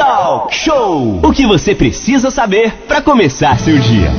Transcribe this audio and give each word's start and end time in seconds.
Ida 0.00 0.29
Talk 0.40 0.56
Show. 0.56 1.20
O 1.22 1.32
que 1.32 1.46
você 1.46 1.74
precisa 1.74 2.30
saber 2.30 2.72
para 2.88 3.02
começar 3.02 3.58
seu 3.58 3.78
dia. 3.78 4.10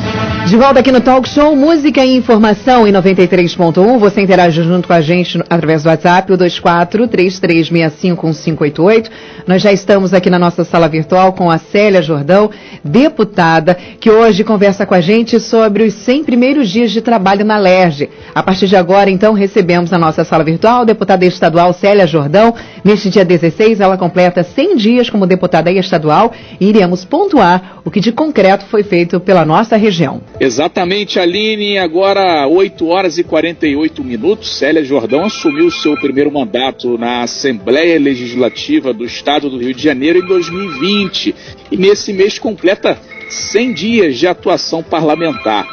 De 0.46 0.55
volta 0.55 0.79
aqui 0.79 0.92
no 0.92 1.01
Talk 1.01 1.28
Show, 1.28 1.55
música 1.55 2.05
e 2.05 2.16
informação 2.16 2.88
em 2.88 2.92
93.1. 2.92 3.97
Você 3.97 4.21
interage 4.21 4.61
junto 4.61 4.87
com 4.87 4.93
a 4.93 5.01
gente 5.01 5.39
através 5.49 5.81
do 5.81 5.89
WhatsApp, 5.89 6.31
o 6.31 6.37
2433651588. 6.37 9.09
Nós 9.47 9.63
já 9.63 9.71
estamos 9.71 10.13
aqui 10.13 10.29
na 10.29 10.38
nossa 10.38 10.63
sala 10.63 10.88
virtual 10.88 11.34
com 11.34 11.49
a 11.49 11.57
Célia 11.57 12.04
Jordão, 12.04 12.51
deputada, 12.83 13.75
que 13.99 14.11
hoje 14.11 14.43
conversa 14.43 14.85
com 14.85 14.93
a 14.93 15.01
gente 15.01 15.39
sobre 15.39 15.81
os 15.83 15.95
100 15.95 16.23
primeiros 16.23 16.69
dias 16.69 16.91
de 16.91 17.01
trabalho 17.01 17.43
na 17.43 17.57
LERJ. 17.57 18.11
A 18.35 18.43
partir 18.43 18.67
de 18.67 18.75
agora, 18.75 19.09
então, 19.09 19.33
recebemos 19.33 19.89
na 19.89 19.97
nossa 19.97 20.23
sala 20.23 20.43
virtual 20.43 20.81
a 20.81 20.85
deputada 20.85 21.25
estadual 21.25 21.73
Célia 21.73 22.05
Jordão. 22.05 22.53
Neste 22.83 23.09
dia 23.09 23.25
16, 23.25 23.79
ela 23.79 23.97
completa 23.97 24.43
100 24.43 24.75
dias 24.75 25.09
como 25.09 25.25
deputada 25.25 25.71
estadual 25.71 26.11
e 26.59 26.68
iremos 26.68 27.06
pontuar 27.06 27.82
o 27.86 27.92
que 27.92 28.00
de 28.00 28.11
concreto 28.11 28.65
foi 28.65 28.83
feito 28.83 29.19
pela 29.19 29.46
nossa 29.46 29.75
região. 29.75 30.21
Exatamente, 30.39 31.19
Aline. 31.19 31.78
Agora, 31.78 32.48
8 32.48 32.88
horas 32.88 33.18
e 33.18 33.24
48 33.24 34.04
minutos. 34.04 34.58
Célia 34.58 34.84
Jordão 34.84 35.26
assumiu 35.26 35.72
seu 35.72 35.96
primeiro 35.96 36.32
mandato 36.32 36.98
na 36.98 37.24
Assembleia 37.24 38.00
Legislativa 38.00 38.94
do 38.94 39.05
Estado 39.05 39.50
do 39.50 39.58
Rio 39.58 39.74
de 39.74 39.84
Janeiro 39.84 40.20
em 40.20 40.26
2020. 40.26 41.36
E 41.72 41.78
nesse 41.78 42.14
mês 42.14 42.38
completa 42.38 42.98
100 43.34 43.73
dias 43.73 44.17
de 44.17 44.27
atuação 44.27 44.84
parlamentar. 44.84 45.66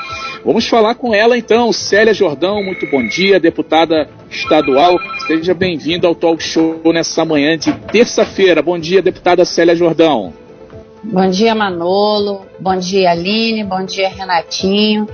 Vamos 0.45 0.67
falar 0.67 0.95
com 0.95 1.13
ela 1.13 1.37
então, 1.37 1.73
Célia 1.73 2.15
Jordão, 2.15 2.63
muito 2.63 2.87
bom 2.87 3.07
dia, 3.07 3.41
deputada 3.41 4.09
estadual. 4.31 4.99
Seja 5.27 5.53
bem-vinda 5.53 6.07
ao 6.07 6.15
Talk 6.15 6.43
Show 6.43 6.81
nessa 6.87 7.25
manhã 7.25 7.59
de 7.59 7.73
terça-feira. 7.93 8.63
Bom 8.63 8.79
dia, 8.79 9.03
deputada 9.03 9.45
Célia 9.45 9.75
Jordão. 9.75 10.33
Bom 11.03 11.29
dia, 11.29 11.55
Manolo. 11.55 12.47
Bom 12.59 12.77
dia, 12.77 13.11
Aline. 13.11 13.65
Bom 13.65 13.85
dia, 13.85 14.09
Renatinho. 14.09 15.07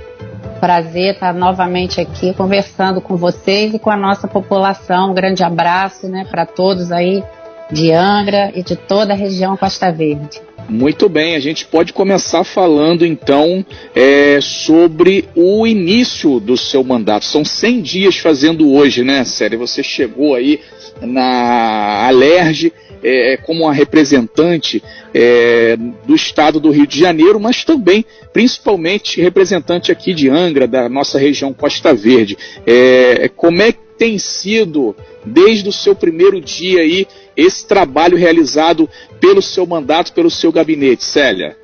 Prazer 0.59 1.13
estar 1.13 1.33
novamente 1.33 1.99
aqui 1.99 2.33
conversando 2.33 3.01
com 3.01 3.15
vocês 3.15 3.73
e 3.73 3.79
com 3.79 3.89
a 3.89 3.97
nossa 3.97 4.27
população. 4.27 5.11
Um 5.11 5.13
grande 5.13 5.43
abraço 5.43 6.07
né, 6.07 6.25
para 6.29 6.45
todos 6.45 6.91
aí 6.91 7.23
de 7.71 7.91
Angra 7.91 8.51
e 8.55 8.63
de 8.63 8.75
toda 8.75 9.13
a 9.13 9.15
região 9.15 9.57
Costa 9.57 9.91
Verde. 9.91 10.44
Muito 10.67 11.07
bem, 11.07 11.35
a 11.35 11.39
gente 11.39 11.65
pode 11.65 11.93
começar 11.93 12.43
falando 12.43 13.05
então 13.05 13.63
é, 13.93 14.39
sobre 14.41 15.29
o 15.35 15.67
início 15.67 16.39
do 16.39 16.57
seu 16.57 16.83
mandato. 16.83 17.25
São 17.25 17.45
100 17.45 17.81
dias 17.81 18.17
fazendo 18.17 18.71
hoje, 18.73 19.03
né, 19.03 19.23
Sério? 19.25 19.59
Você 19.59 19.83
chegou 19.83 20.33
aí 20.33 20.59
na 21.01 22.07
Alerj 22.07 22.73
é, 23.03 23.37
como 23.37 23.65
uma 23.65 23.73
representante 23.73 24.81
é, 25.13 25.77
do 26.05 26.15
estado 26.15 26.59
do 26.59 26.71
Rio 26.71 26.87
de 26.87 26.99
Janeiro, 26.99 27.39
mas 27.39 27.63
também, 27.63 28.03
principalmente, 28.33 29.21
representante 29.21 29.91
aqui 29.91 30.13
de 30.13 30.29
Angra, 30.29 30.67
da 30.67 30.89
nossa 30.89 31.19
região 31.19 31.53
Costa 31.53 31.93
Verde. 31.93 32.35
É, 32.65 33.29
como 33.35 33.61
é 33.61 33.71
que 33.71 33.85
tem 33.97 34.17
sido, 34.17 34.95
desde 35.23 35.69
o 35.69 35.71
seu 35.71 35.95
primeiro 35.95 36.41
dia 36.41 36.81
aí, 36.81 37.07
esse 37.35 37.65
trabalho 37.65 38.17
realizado 38.17 38.89
pelo 39.19 39.41
seu 39.41 39.65
mandato, 39.65 40.13
pelo 40.13 40.29
seu 40.29 40.51
gabinete, 40.51 41.03
Célia? 41.03 41.57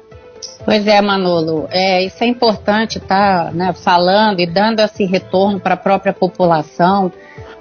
Pois 0.63 0.85
é, 0.85 1.01
Manolo, 1.01 1.67
é, 1.71 2.03
isso 2.03 2.23
é 2.23 2.27
importante 2.27 2.97
estar 2.97 3.45
tá, 3.45 3.51
né, 3.51 3.73
falando 3.73 4.39
e 4.39 4.45
dando 4.45 4.79
esse 4.79 5.05
retorno 5.05 5.59
para 5.59 5.73
a 5.73 5.77
própria 5.77 6.13
população 6.13 7.11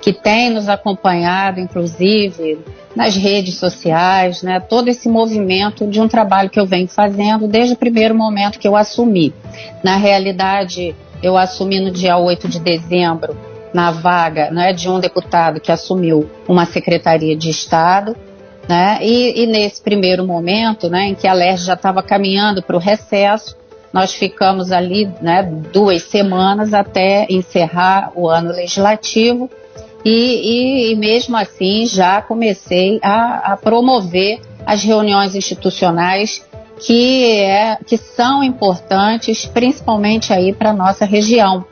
que 0.01 0.13
tem 0.13 0.51
nos 0.51 0.69
acompanhado, 0.69 1.61
inclusive 1.61 2.59
nas 2.97 3.15
redes 3.17 3.57
sociais, 3.57 4.43
né, 4.43 4.61
todo 4.61 4.89
esse 4.89 5.09
movimento 5.09 5.87
de 5.87 6.01
um 6.01 6.09
trabalho 6.09 6.51
que 6.51 6.59
eu 6.59 6.67
venho 6.67 6.89
fazendo 6.89 7.47
desde 7.47 7.75
o 7.75 7.77
primeiro 7.77 8.15
momento 8.15 8.59
que 8.59 8.67
eu 8.67 8.77
assumi. 8.77 9.33
Na 9.83 9.97
realidade, 9.97 10.95
eu 11.23 11.37
assumi 11.37 11.81
no 11.81 11.91
dia 11.91 12.17
8 12.17 12.49
de 12.49 12.59
dezembro 12.59 13.37
na 13.73 13.91
vaga 13.91 14.51
né, 14.51 14.73
de 14.73 14.89
um 14.89 14.99
deputado 14.99 15.61
que 15.61 15.71
assumiu 15.73 16.31
uma 16.49 16.67
secretaria 16.67 17.37
de 17.37 17.51
Estado. 17.51 18.17
Né, 18.69 18.99
e, 19.03 19.43
e 19.43 19.47
nesse 19.47 19.83
primeiro 19.83 20.25
momento, 20.25 20.89
né, 20.89 21.09
em 21.09 21.15
que 21.15 21.27
a 21.27 21.33
LERJ 21.33 21.65
já 21.65 21.75
estava 21.75 22.03
caminhando 22.03 22.63
para 22.63 22.77
o 22.77 22.79
recesso, 22.79 23.57
nós 23.93 24.15
ficamos 24.15 24.71
ali 24.71 25.11
né, 25.21 25.43
duas 25.73 26.03
semanas 26.05 26.73
até 26.73 27.27
encerrar 27.29 28.13
o 28.15 28.29
ano 28.29 28.53
legislativo 28.53 29.51
e, 30.05 30.11
e, 30.11 30.93
e 30.93 30.97
mesmo 30.97 31.37
assim 31.37 31.87
já 31.87 32.23
comecei 32.23 32.99
a, 33.03 33.53
a, 33.53 33.57
promover 33.57 34.41
as 34.65 34.83
reuniões 34.83 35.35
institucionais 35.35 36.45
que, 36.79 37.25
é, 37.43 37.77
que 37.85 37.97
são 37.97 38.43
importantes, 38.43 39.45
principalmente 39.45 40.33
aí 40.33 40.53
para 40.53 40.71
a 40.71 40.75
nossa 40.75 41.05
região 41.05 41.65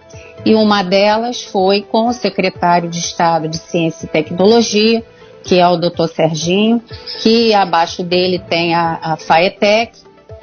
e 0.45 0.55
uma 0.55 0.83
delas 0.83 1.43
foi 1.43 1.83
com 1.83 2.09
o 2.09 2.13
secretário 2.13 2.89
de 2.89 2.99
Estado 2.99 3.49
de 3.49 3.59
Ciência 3.59 4.07
e 4.07 4.09
Tecnologia, 4.09 5.03
que 5.43 5.59
é 5.59 5.67
o 5.67 5.77
doutor 5.77 6.09
Serginho, 6.09 6.83
que 7.23 7.55
abaixo 7.55 8.03
dele 8.03 8.39
tem 8.39 8.75
a, 8.75 8.99
a 9.01 9.17
FAETEC. 9.17 9.93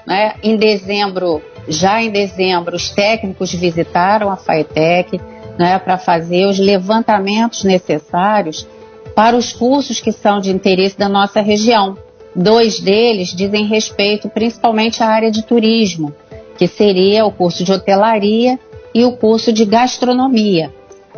Né? 0.05 0.35
Em 0.43 0.55
dezembro, 0.57 1.41
já 1.67 2.01
em 2.01 2.09
dezembro, 2.09 2.75
os 2.75 2.89
técnicos 2.89 3.53
visitaram 3.53 4.29
a 4.29 4.35
FAETEC 4.35 5.19
né, 5.57 5.79
para 5.79 5.97
fazer 5.97 6.45
os 6.45 6.59
levantamentos 6.59 7.63
necessários 7.63 8.67
para 9.15 9.35
os 9.35 9.53
cursos 9.53 9.99
que 9.99 10.11
são 10.11 10.39
de 10.39 10.51
interesse 10.51 10.97
da 10.97 11.07
nossa 11.07 11.41
região. 11.41 11.97
Dois 12.35 12.79
deles 12.79 13.29
dizem 13.29 13.65
respeito 13.65 14.27
principalmente 14.27 15.01
à 15.01 15.07
área 15.07 15.31
de 15.31 15.43
turismo, 15.43 16.13
que 16.57 16.67
seria 16.67 17.25
o 17.25 17.31
curso 17.31 17.63
de 17.63 17.71
hotelaria 17.71 18.59
e 18.95 19.03
o 19.03 19.17
curso 19.17 19.51
de 19.51 19.65
gastronomia. 19.65 20.73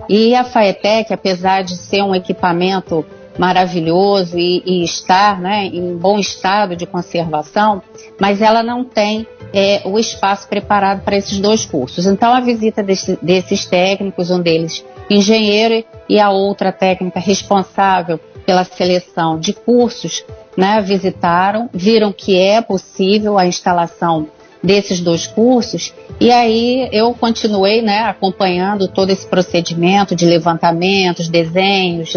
E 0.09 0.33
a 0.33 0.43
FAETEC, 0.43 1.13
apesar 1.13 1.61
de 1.61 1.75
ser 1.77 2.01
um 2.01 2.15
equipamento 2.15 3.05
maravilhoso 3.37 4.39
e, 4.39 4.63
e 4.65 4.83
estar 4.83 5.39
né, 5.39 5.65
em 5.65 5.95
bom 5.95 6.17
estado 6.17 6.75
de 6.75 6.87
conservação, 6.87 7.83
mas 8.19 8.41
ela 8.41 8.63
não 8.63 8.83
tem 8.83 9.27
é, 9.53 9.83
o 9.85 9.99
espaço 9.99 10.47
preparado 10.49 11.03
para 11.03 11.17
esses 11.17 11.39
dois 11.39 11.65
cursos. 11.65 12.07
Então, 12.07 12.33
a 12.33 12.39
visita 12.39 12.81
desse, 12.81 13.19
desses 13.21 13.65
técnicos, 13.65 14.31
um 14.31 14.41
deles 14.41 14.83
engenheiro 15.07 15.85
e 16.09 16.19
a 16.19 16.31
outra 16.31 16.71
técnica 16.71 17.19
responsável 17.19 18.19
pela 18.43 18.63
seleção 18.63 19.39
de 19.39 19.53
cursos, 19.53 20.25
né, 20.55 20.81
visitaram, 20.81 21.69
viram 21.71 22.11
que 22.11 22.35
é 22.39 22.59
possível 22.59 23.37
a 23.37 23.45
instalação 23.45 24.27
desses 24.67 24.99
dois 24.99 25.25
cursos. 25.25 25.93
E 26.19 26.29
aí 26.29 26.89
eu 26.91 27.13
continuei 27.13 27.81
né, 27.81 27.99
acompanhando 27.99 28.87
todo 28.87 29.09
esse 29.09 29.25
procedimento 29.25 30.13
de 30.13 30.25
levantamentos, 30.25 31.29
desenhos 31.29 32.13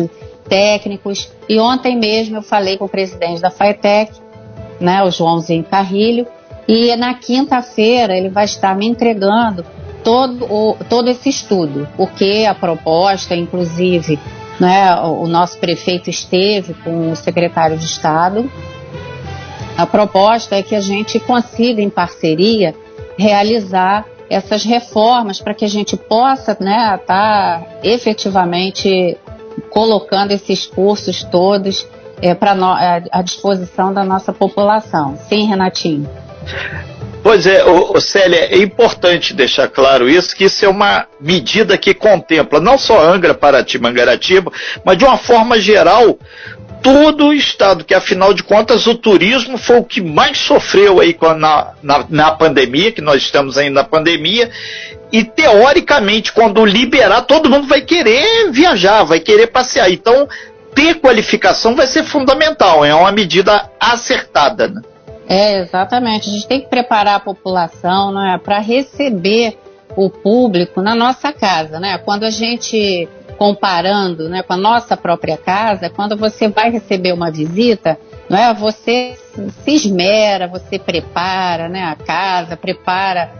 técnicos. 0.48 1.30
E 1.48 1.60
ontem 1.60 1.96
mesmo 1.96 2.38
eu 2.38 2.42
falei 2.42 2.76
com 2.76 2.86
o 2.86 2.88
presidente 2.88 3.40
da 3.40 3.50
FAETEC, 3.50 4.12
né, 4.80 5.02
o 5.04 5.10
Joãozinho 5.10 5.62
Carrilho, 5.62 6.26
e 6.66 6.94
na 6.96 7.14
quinta-feira 7.14 8.16
ele 8.16 8.28
vai 8.28 8.46
estar 8.46 8.76
me 8.76 8.86
entregando 8.86 9.64
todo, 10.02 10.44
o, 10.44 10.76
todo 10.88 11.08
esse 11.08 11.28
estudo, 11.28 11.86
porque 11.96 12.46
a 12.48 12.54
proposta, 12.54 13.36
inclusive, 13.36 14.18
né, 14.58 14.94
o 14.96 15.26
nosso 15.28 15.58
prefeito 15.58 16.10
esteve 16.10 16.74
com 16.74 17.12
o 17.12 17.16
secretário 17.16 17.76
de 17.76 17.84
Estado 17.84 18.50
a 19.80 19.86
proposta 19.86 20.56
é 20.56 20.62
que 20.62 20.74
a 20.74 20.80
gente 20.80 21.18
consiga, 21.18 21.80
em 21.80 21.88
parceria, 21.88 22.74
realizar 23.16 24.04
essas 24.28 24.62
reformas 24.62 25.40
para 25.40 25.54
que 25.54 25.64
a 25.64 25.68
gente 25.68 25.96
possa 25.96 26.52
estar 26.52 26.62
né, 26.64 27.00
tá 27.06 27.62
efetivamente 27.82 29.16
colocando 29.70 30.32
esses 30.32 30.66
cursos 30.66 31.24
todos 31.24 31.86
é, 32.20 32.34
para 32.34 32.52
à 33.10 33.22
disposição 33.22 33.92
da 33.92 34.04
nossa 34.04 34.34
população. 34.34 35.18
Sim, 35.28 35.46
Renatinho. 35.46 36.08
Pois 37.22 37.46
é, 37.46 37.64
ô, 37.64 37.92
ô, 37.92 38.00
Célia, 38.00 38.46
é 38.50 38.58
importante 38.58 39.34
deixar 39.34 39.68
claro 39.68 40.08
isso, 40.08 40.34
que 40.34 40.44
isso 40.44 40.64
é 40.64 40.68
uma 40.68 41.06
medida 41.20 41.76
que 41.76 41.92
contempla 41.92 42.60
não 42.60 42.78
só 42.78 43.02
Angra, 43.02 43.34
Paraty, 43.34 43.78
Mangaratiba, 43.78 44.50
mas 44.84 44.96
de 44.96 45.04
uma 45.04 45.18
forma 45.18 45.60
geral 45.60 46.18
todo 46.82 47.26
o 47.26 47.32
estado, 47.32 47.84
que 47.84 47.94
afinal 47.94 48.32
de 48.32 48.42
contas 48.42 48.86
o 48.86 48.94
turismo 48.94 49.58
foi 49.58 49.78
o 49.78 49.84
que 49.84 50.00
mais 50.00 50.38
sofreu 50.38 51.00
aí 51.00 51.16
na, 51.38 51.72
na, 51.82 52.06
na 52.08 52.30
pandemia, 52.32 52.92
que 52.92 53.00
nós 53.00 53.22
estamos 53.22 53.58
ainda 53.58 53.82
na 53.82 53.84
pandemia, 53.84 54.50
e 55.12 55.24
teoricamente, 55.24 56.32
quando 56.32 56.64
liberar, 56.64 57.22
todo 57.22 57.50
mundo 57.50 57.66
vai 57.66 57.82
querer 57.82 58.50
viajar, 58.50 59.02
vai 59.02 59.20
querer 59.20 59.48
passear. 59.48 59.90
Então, 59.90 60.28
ter 60.74 60.94
qualificação 61.00 61.74
vai 61.74 61.86
ser 61.86 62.04
fundamental, 62.04 62.84
é 62.84 62.94
uma 62.94 63.10
medida 63.10 63.68
acertada. 63.78 64.68
Né? 64.68 64.82
É, 65.28 65.60
exatamente. 65.60 66.28
A 66.28 66.32
gente 66.32 66.46
tem 66.46 66.60
que 66.60 66.68
preparar 66.68 67.16
a 67.16 67.20
população 67.20 68.12
né, 68.12 68.40
para 68.42 68.58
receber 68.58 69.58
o 69.96 70.08
público 70.08 70.80
na 70.80 70.94
nossa 70.94 71.32
casa. 71.32 71.80
Né? 71.80 71.98
Quando 71.98 72.24
a 72.24 72.30
gente 72.30 73.08
comparando 73.40 74.28
né, 74.28 74.42
com 74.42 74.52
a 74.52 74.56
nossa 74.58 74.98
própria 74.98 75.38
casa, 75.38 75.88
quando 75.88 76.14
você 76.14 76.46
vai 76.46 76.70
receber 76.70 77.14
uma 77.14 77.30
visita, 77.30 77.98
não 78.28 78.36
é? 78.36 78.52
Você 78.52 79.16
se 79.64 79.70
esmera, 79.70 80.46
você 80.46 80.78
prepara, 80.78 81.66
né, 81.66 81.84
a 81.84 81.96
casa, 81.96 82.54
prepara 82.54 83.32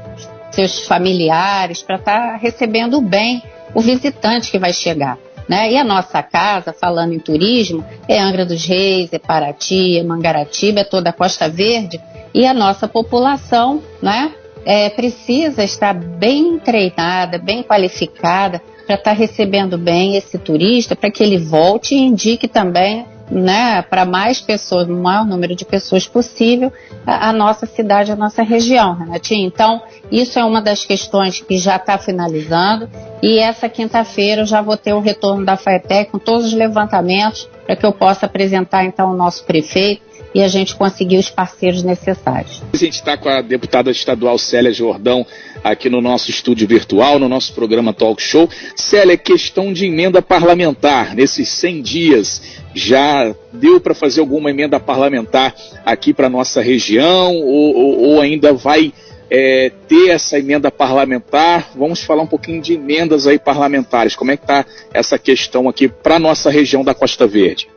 seus 0.52 0.87
familiares 0.87 1.82
para 1.82 1.97
estar 1.97 2.32
tá 2.32 2.37
recebendo 2.37 2.99
bem 3.02 3.43
o 3.75 3.82
visitante 3.82 4.50
que 4.50 4.58
vai 4.58 4.73
chegar. 4.73 5.19
Né? 5.47 5.73
E 5.73 5.76
a 5.76 5.85
nossa 5.85 6.23
casa, 6.23 6.73
falando 6.73 7.12
em 7.12 7.19
turismo, 7.19 7.85
é 8.08 8.19
Angra 8.19 8.47
dos 8.47 8.64
Reis, 8.64 9.12
é 9.12 9.19
Paraty, 9.19 9.99
é 9.99 10.02
Mangaratiba, 10.02 10.81
é 10.81 10.85
toda 10.85 11.11
a 11.11 11.12
Costa 11.12 11.47
Verde, 11.47 12.00
e 12.32 12.47
a 12.47 12.55
nossa 12.55 12.88
população 12.88 13.82
né, 14.00 14.32
é, 14.64 14.88
precisa 14.88 15.62
estar 15.62 15.93
bem 15.93 16.58
treinada, 16.58 17.37
bem 17.37 17.62
qualificada 17.62 18.62
para 18.90 18.96
estar 18.96 19.10
tá 19.12 19.16
recebendo 19.16 19.78
bem 19.78 20.16
esse 20.16 20.37
turista, 20.37 20.96
para 20.96 21.12
que 21.12 21.22
ele 21.22 21.38
volte 21.38 21.94
e 21.94 21.98
indique 21.98 22.48
também 22.48 23.06
né, 23.31 23.81
para 23.82 24.04
mais 24.04 24.40
pessoas, 24.40 24.88
o 24.88 24.92
maior 24.92 25.25
número 25.25 25.54
de 25.54 25.64
pessoas 25.64 26.08
possível, 26.08 26.72
a, 27.06 27.28
a 27.28 27.32
nossa 27.32 27.66
cidade, 27.66 28.10
a 28.10 28.16
nossa 28.16 28.42
região, 28.42 28.96
Renatinho. 28.96 29.46
Então, 29.46 29.81
isso 30.10 30.40
é 30.40 30.44
uma 30.44 30.60
das 30.60 30.84
questões 30.84 31.40
que 31.40 31.56
já 31.56 31.76
está 31.76 31.96
finalizando 31.98 32.90
e 33.22 33.38
essa 33.38 33.69
quinta-feira 33.69 34.42
eu 34.42 34.46
já 34.46 34.60
vou 34.60 34.76
ter 34.76 34.92
o 34.92 34.98
retorno 34.98 35.44
da 35.44 35.56
FAETEC 35.56 36.10
com 36.10 36.19
todos 36.19 36.46
os 36.46 36.52
levantamentos 36.52 37.48
para 37.64 37.76
que 37.76 37.87
eu 37.87 37.92
possa 37.92 38.26
apresentar 38.26 38.84
então 38.84 39.12
o 39.12 39.16
nosso 39.16 39.44
prefeito 39.44 40.10
e 40.35 40.43
a 40.43 40.49
gente 40.49 40.75
conseguir 40.77 41.19
os 41.19 41.29
parceiros 41.29 41.82
necessários. 41.82 42.62
A 42.73 42.77
gente 42.77 42.94
está 42.94 43.17
com 43.17 43.29
a 43.29 43.41
deputada 43.41 43.91
estadual 43.91 44.38
Célia 44.38 44.73
Jordão 44.73 45.27
aqui 45.62 45.91
no 45.91 46.00
nosso 46.00 46.31
estúdio 46.31 46.67
virtual, 46.67 47.19
no 47.19 47.29
nosso 47.29 47.53
programa 47.53 47.93
Talk 47.93 48.23
Show. 48.23 48.49
Célia, 48.77 49.17
questão 49.17 49.73
de 49.73 49.87
emenda 49.87 50.23
parlamentar. 50.23 51.15
Nesses 51.15 51.49
100 51.49 51.82
dias, 51.82 52.43
já 52.75 53.35
deu 53.53 53.81
para 53.81 53.94
fazer 53.94 54.21
alguma 54.21 54.50
emenda 54.50 54.79
parlamentar 54.79 55.55
aqui 55.85 56.15
para 56.15 56.29
nossa 56.29 56.61
região 56.61 57.35
ou, 57.35 57.75
ou, 57.76 58.00
ou 58.00 58.21
ainda 58.21 58.53
vai 58.53 58.93
é, 59.31 59.71
ter 59.88 60.09
essa 60.11 60.38
emenda 60.38 60.71
parlamentar? 60.71 61.71
Vamos 61.75 62.03
falar 62.03 62.23
um 62.23 62.26
pouquinho 62.26 62.61
de 62.61 62.75
emendas 62.75 63.26
aí 63.26 63.38
parlamentares. 63.38 64.17
Como 64.17 64.31
é 64.31 64.37
que 64.37 64.44
está 64.44 64.65
essa 64.93 65.19
questão 65.19 65.69
aqui 65.69 65.88
para 65.88 66.19
nossa 66.19 66.50
região 66.50 66.83
da 66.83 66.94
Costa 66.94 67.26
Verde? 67.26 67.69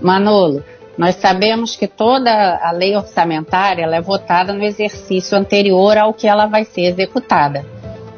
Manolo, 0.00 0.64
nós 1.00 1.16
sabemos 1.16 1.76
que 1.76 1.86
toda 1.86 2.30
a 2.62 2.72
lei 2.72 2.94
orçamentária 2.94 3.86
é 3.86 4.00
votada 4.02 4.52
no 4.52 4.62
exercício 4.62 5.34
anterior 5.34 5.96
ao 5.96 6.12
que 6.12 6.28
ela 6.28 6.44
vai 6.44 6.62
ser 6.62 6.82
executada. 6.82 7.64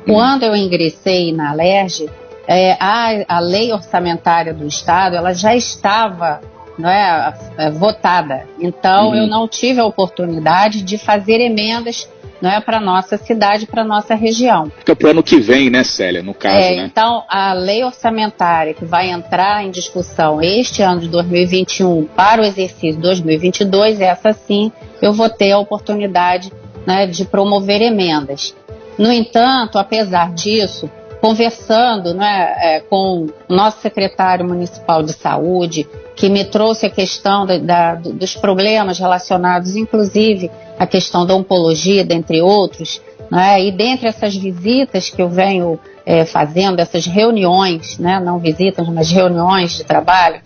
Hum. 0.04 0.14
Quando 0.14 0.42
eu 0.42 0.56
ingressei 0.56 1.32
na 1.32 1.52
LERJ, 1.52 2.10
é, 2.44 2.72
a, 2.80 3.36
a, 3.36 3.38
lei 3.38 3.72
orçamentária 3.72 4.52
do 4.52 4.66
Estado 4.66 5.14
ela 5.14 5.32
já 5.32 5.54
estava 5.54 6.40
não 6.76 6.90
é, 6.90 7.32
é 7.56 7.70
votada. 7.70 8.48
Então 8.58 9.10
uhum. 9.10 9.14
eu 9.14 9.26
não 9.28 9.46
tive 9.46 9.78
a 9.78 9.84
oportunidade 9.84 10.82
de 10.82 10.98
fazer 10.98 11.40
emendas 11.40 12.10
não 12.42 12.50
é 12.50 12.60
para 12.60 12.80
nossa 12.80 13.16
cidade, 13.16 13.66
para 13.66 13.84
nossa 13.84 14.16
região. 14.16 14.70
Fica 14.78 14.96
para 14.96 15.06
o 15.06 15.10
ano 15.12 15.22
que 15.22 15.38
vem, 15.38 15.70
né, 15.70 15.84
Célia, 15.84 16.22
no 16.24 16.34
caso, 16.34 16.56
é, 16.56 16.76
né? 16.76 16.90
Então, 16.90 17.22
a 17.28 17.52
lei 17.52 17.84
orçamentária 17.84 18.74
que 18.74 18.84
vai 18.84 19.10
entrar 19.10 19.64
em 19.64 19.70
discussão 19.70 20.42
este 20.42 20.82
ano 20.82 21.00
de 21.00 21.08
2021 21.08 22.04
para 22.06 22.42
o 22.42 22.44
exercício 22.44 23.00
2022, 23.00 24.00
essa 24.00 24.32
sim, 24.32 24.72
eu 25.00 25.12
vou 25.12 25.30
ter 25.30 25.52
a 25.52 25.58
oportunidade 25.58 26.52
né, 26.84 27.06
de 27.06 27.24
promover 27.24 27.80
emendas. 27.80 28.56
No 28.98 29.12
entanto, 29.12 29.78
apesar 29.78 30.32
disso, 30.32 30.90
conversando 31.20 32.12
né, 32.12 32.54
é, 32.58 32.80
com 32.80 33.26
o 33.48 33.54
nosso 33.54 33.80
secretário 33.80 34.44
municipal 34.44 35.04
de 35.04 35.12
saúde, 35.12 35.88
que 36.16 36.28
me 36.28 36.44
trouxe 36.44 36.86
a 36.86 36.90
questão 36.90 37.46
da, 37.46 37.58
da, 37.58 37.94
dos 37.94 38.34
problemas 38.34 38.98
relacionados, 38.98 39.76
inclusive, 39.76 40.50
à 40.82 40.86
questão 40.86 41.24
da 41.24 41.34
oncologia, 41.34 42.04
dentre 42.04 42.42
outros, 42.42 43.00
né, 43.30 43.62
e 43.64 43.70
dentre 43.70 44.08
essas 44.08 44.34
visitas 44.34 45.08
que 45.08 45.22
eu 45.22 45.28
venho 45.28 45.78
é, 46.04 46.24
fazendo, 46.24 46.80
essas 46.80 47.06
reuniões, 47.06 47.98
né, 47.98 48.18
não 48.18 48.40
visitas, 48.40 48.88
mas 48.88 49.08
reuniões 49.08 49.76
de 49.76 49.84
trabalho, 49.84 50.40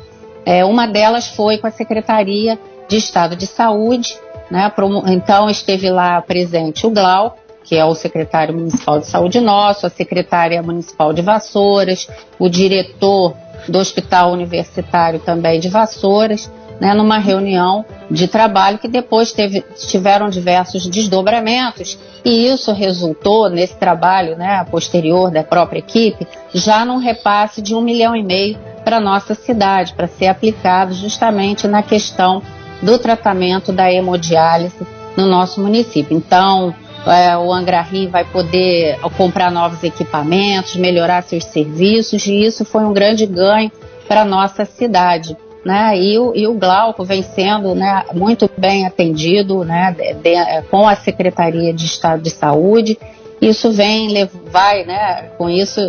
é, 0.44 0.62
uma 0.62 0.86
delas 0.86 1.28
foi 1.28 1.56
com 1.56 1.66
a 1.66 1.70
Secretaria 1.70 2.58
de 2.86 2.96
Estado 2.98 3.34
de 3.34 3.46
Saúde, 3.46 4.14
né, 4.50 4.70
então 5.06 5.48
esteve 5.48 5.90
lá 5.90 6.20
presente 6.20 6.86
o 6.86 6.90
Glauco, 6.90 7.38
que 7.64 7.74
é 7.74 7.84
o 7.84 7.94
secretário 7.94 8.54
municipal 8.54 9.00
de 9.00 9.06
saúde 9.06 9.40
nosso, 9.40 9.86
a 9.86 9.90
secretária 9.90 10.62
municipal 10.62 11.14
de 11.14 11.22
Vassouras, 11.22 12.06
o 12.38 12.48
diretor 12.48 13.34
do 13.66 13.78
Hospital 13.78 14.32
Universitário 14.32 15.18
também 15.18 15.58
de 15.58 15.68
Vassouras, 15.68 16.48
né, 16.80 16.94
numa 16.94 17.18
reunião 17.18 17.84
de 18.10 18.28
trabalho 18.28 18.78
que 18.78 18.88
depois 18.88 19.32
teve, 19.32 19.64
tiveram 19.88 20.28
diversos 20.28 20.86
desdobramentos 20.86 21.98
e 22.24 22.46
isso 22.46 22.72
resultou 22.72 23.48
nesse 23.48 23.76
trabalho, 23.76 24.36
né, 24.36 24.64
posterior 24.70 25.30
da 25.30 25.42
própria 25.42 25.78
equipe, 25.78 26.26
já 26.52 26.84
num 26.84 26.98
repasse 26.98 27.62
de 27.62 27.74
um 27.74 27.80
milhão 27.80 28.14
e 28.14 28.22
meio 28.22 28.58
para 28.84 29.00
nossa 29.00 29.34
cidade, 29.34 29.94
para 29.94 30.06
ser 30.06 30.26
aplicado 30.26 30.94
justamente 30.94 31.66
na 31.66 31.82
questão 31.82 32.42
do 32.82 32.98
tratamento 32.98 33.72
da 33.72 33.90
hemodiálise 33.90 34.86
no 35.16 35.26
nosso 35.26 35.60
município. 35.60 36.16
Então, 36.16 36.74
é, 37.06 37.36
o 37.36 37.52
Angrarim 37.52 38.08
vai 38.08 38.24
poder 38.24 38.98
comprar 39.16 39.50
novos 39.50 39.82
equipamentos, 39.82 40.76
melhorar 40.76 41.22
seus 41.22 41.44
serviços, 41.44 42.26
e 42.26 42.44
isso 42.44 42.64
foi 42.64 42.84
um 42.84 42.92
grande 42.92 43.24
ganho 43.26 43.70
para 44.06 44.24
nossa 44.24 44.64
cidade. 44.64 45.36
Né? 45.66 45.98
E, 45.98 46.16
o, 46.16 46.32
e 46.32 46.46
o 46.46 46.54
Glauco 46.54 47.04
vem 47.04 47.24
sendo 47.24 47.74
né, 47.74 48.04
muito 48.14 48.48
bem 48.56 48.86
atendido 48.86 49.64
né, 49.64 49.92
de, 49.98 50.14
de, 50.14 50.62
com 50.70 50.88
a 50.88 50.94
Secretaria 50.94 51.72
de 51.74 51.86
Estado 51.86 52.22
de 52.22 52.30
Saúde. 52.30 52.96
Isso 53.42 53.72
vem, 53.72 54.30
vai, 54.44 54.84
né, 54.84 55.30
com 55.36 55.50
isso, 55.50 55.80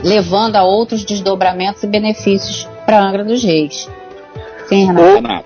levando 0.00 0.54
a 0.54 0.62
outros 0.62 1.04
desdobramentos 1.04 1.82
e 1.82 1.88
benefícios 1.88 2.68
para 2.86 3.02
Angra 3.02 3.24
dos 3.24 3.42
Reis. 3.42 3.90
Sim, 4.68 4.86
Renato. 4.86 5.44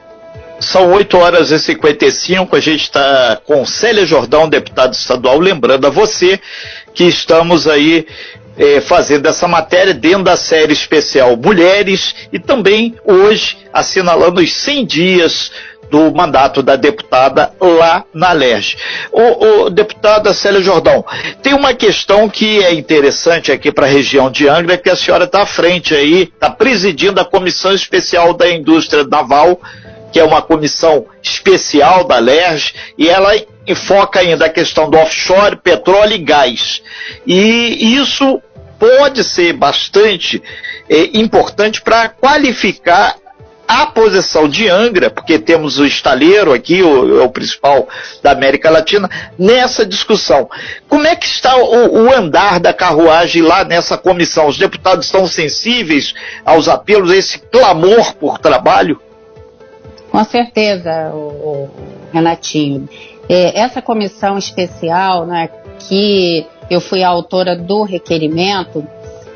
São 0.61 0.93
8 0.93 1.17
horas 1.17 1.51
e 1.51 1.59
55, 1.59 2.55
a 2.55 2.61
gente 2.61 2.83
está 2.83 3.41
com 3.47 3.65
Célia 3.65 4.05
Jordão, 4.05 4.47
deputado 4.47 4.93
estadual, 4.93 5.39
lembrando 5.39 5.87
a 5.87 5.91
você 5.91 6.39
que 6.93 7.05
estamos 7.05 7.67
aí 7.67 8.07
é, 8.57 8.81
fazendo 8.81 9.27
essa 9.27 9.47
matéria 9.49 9.95
dentro 9.95 10.25
da 10.25 10.37
série 10.37 10.73
especial 10.73 11.37
Mulheres 11.37 12.15
e 12.33 12.39
também 12.39 12.95
hoje 13.05 13.57
assinalando 13.73 14.41
os 14.41 14.53
100 14.53 14.87
dias 14.87 15.51
do 15.91 16.13
mandato 16.15 16.63
da 16.63 16.77
deputada 16.77 17.53
lá 17.61 18.05
na 18.15 18.33
LERJ. 18.33 18.77
O, 19.11 19.65
o 19.65 19.71
deputada 19.71 20.33
Célia 20.33 20.61
Jordão, 20.61 21.05
tem 21.43 21.53
uma 21.53 21.75
questão 21.75 22.29
que 22.29 22.63
é 22.63 22.73
interessante 22.73 23.51
aqui 23.51 23.73
para 23.73 23.87
a 23.87 23.91
região 23.91 24.31
de 24.31 24.49
Angra, 24.49 24.79
que 24.79 24.89
a 24.89 24.95
senhora 24.95 25.25
está 25.25 25.43
à 25.43 25.47
frente 25.47 25.95
aí, 25.95 26.23
está 26.23 26.49
presidindo 26.49 27.21
a 27.21 27.25
Comissão 27.25 27.75
Especial 27.75 28.33
da 28.33 28.49
Indústria 28.49 29.05
Naval 29.05 29.61
que 30.13 30.19
é 30.19 30.25
uma 30.25 30.43
comissão 30.43 31.07
especial 31.23 32.05
da 32.05 32.19
LERJ, 32.19 32.75
e 32.99 33.09
ela 33.09 33.33
enfoca 33.67 34.21
ainda 34.21 34.47
a 34.47 34.51
questão 34.51 34.91
do 34.91 34.99
offshore, 34.99 35.57
petróleo 35.57 36.15
e 36.15 36.19
gás. 36.19 36.83
E 37.27 37.97
isso 37.97 38.43
pode 38.79 39.23
ser 39.23 39.53
bastante 39.53 40.43
é, 40.89 41.19
importante 41.19 41.83
para 41.83 42.09
qualificar 42.09 43.17
a 43.71 43.87
posição 43.87 44.49
de 44.49 44.69
Angra, 44.69 45.11
porque 45.11 45.39
temos 45.39 45.79
o 45.79 45.87
estaleiro 45.87 46.53
aqui, 46.53 46.83
o, 46.83 47.23
o, 47.23 47.31
principal 47.31 47.89
da 48.21 48.33
América 48.33 48.69
Latina, 48.69 49.09
nessa 49.39 49.87
discussão. 49.87 50.51
Como 50.89 51.07
é 51.07 51.15
que 51.15 51.25
está 51.25 51.57
o, 51.57 52.03
o, 52.03 52.13
andar 52.13 52.59
da 52.59 52.73
carruagem 52.73 53.43
lá 53.43 53.63
nessa 53.63 53.97
comissão? 53.97 54.49
Os 54.49 54.59
deputados 54.59 55.07
estão 55.07 55.25
sensíveis 55.25 56.15
aos 56.45 56.67
apelos, 56.67 57.13
a 57.13 57.17
esse 57.17 57.39
clamor 57.39 58.15
por 58.15 58.39
trabalho? 58.39 59.01
Com 60.11 60.25
certeza, 60.25 61.11
o, 61.15 61.17
o 61.17 61.71
Renatinho. 62.13 62.89
É, 63.29 63.61
essa 63.61 63.81
comissão 63.81 64.37
especial, 64.37 65.25
né, 65.25 65.49
que 65.79 66.47
eu 66.69 66.81
fui 66.81 67.03
a 67.03 67.09
autora 67.09 67.57
do 67.57 67.83
requerimento, 67.83 68.85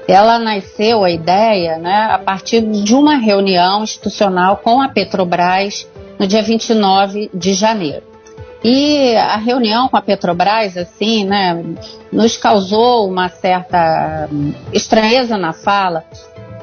ela 0.06 0.38
nasceu 0.38 1.04
a 1.04 1.10
ideia 1.10 1.78
né, 1.78 2.08
a 2.10 2.18
partir 2.18 2.60
de 2.60 2.94
uma 2.94 3.16
reunião 3.16 3.82
institucional 3.82 4.58
com 4.58 4.80
a 4.82 4.88
Petrobras 4.88 5.88
no 6.18 6.26
dia 6.26 6.42
29 6.42 7.30
de 7.32 7.54
janeiro. 7.54 8.02
E 8.62 9.14
a 9.16 9.36
reunião 9.36 9.88
com 9.88 9.96
a 9.96 10.02
Petrobras, 10.02 10.76
assim, 10.76 11.24
né, 11.24 11.62
nos 12.10 12.36
causou 12.36 13.08
uma 13.08 13.28
certa 13.28 14.28
estranheza 14.72 15.36
na 15.36 15.52
fala, 15.52 16.04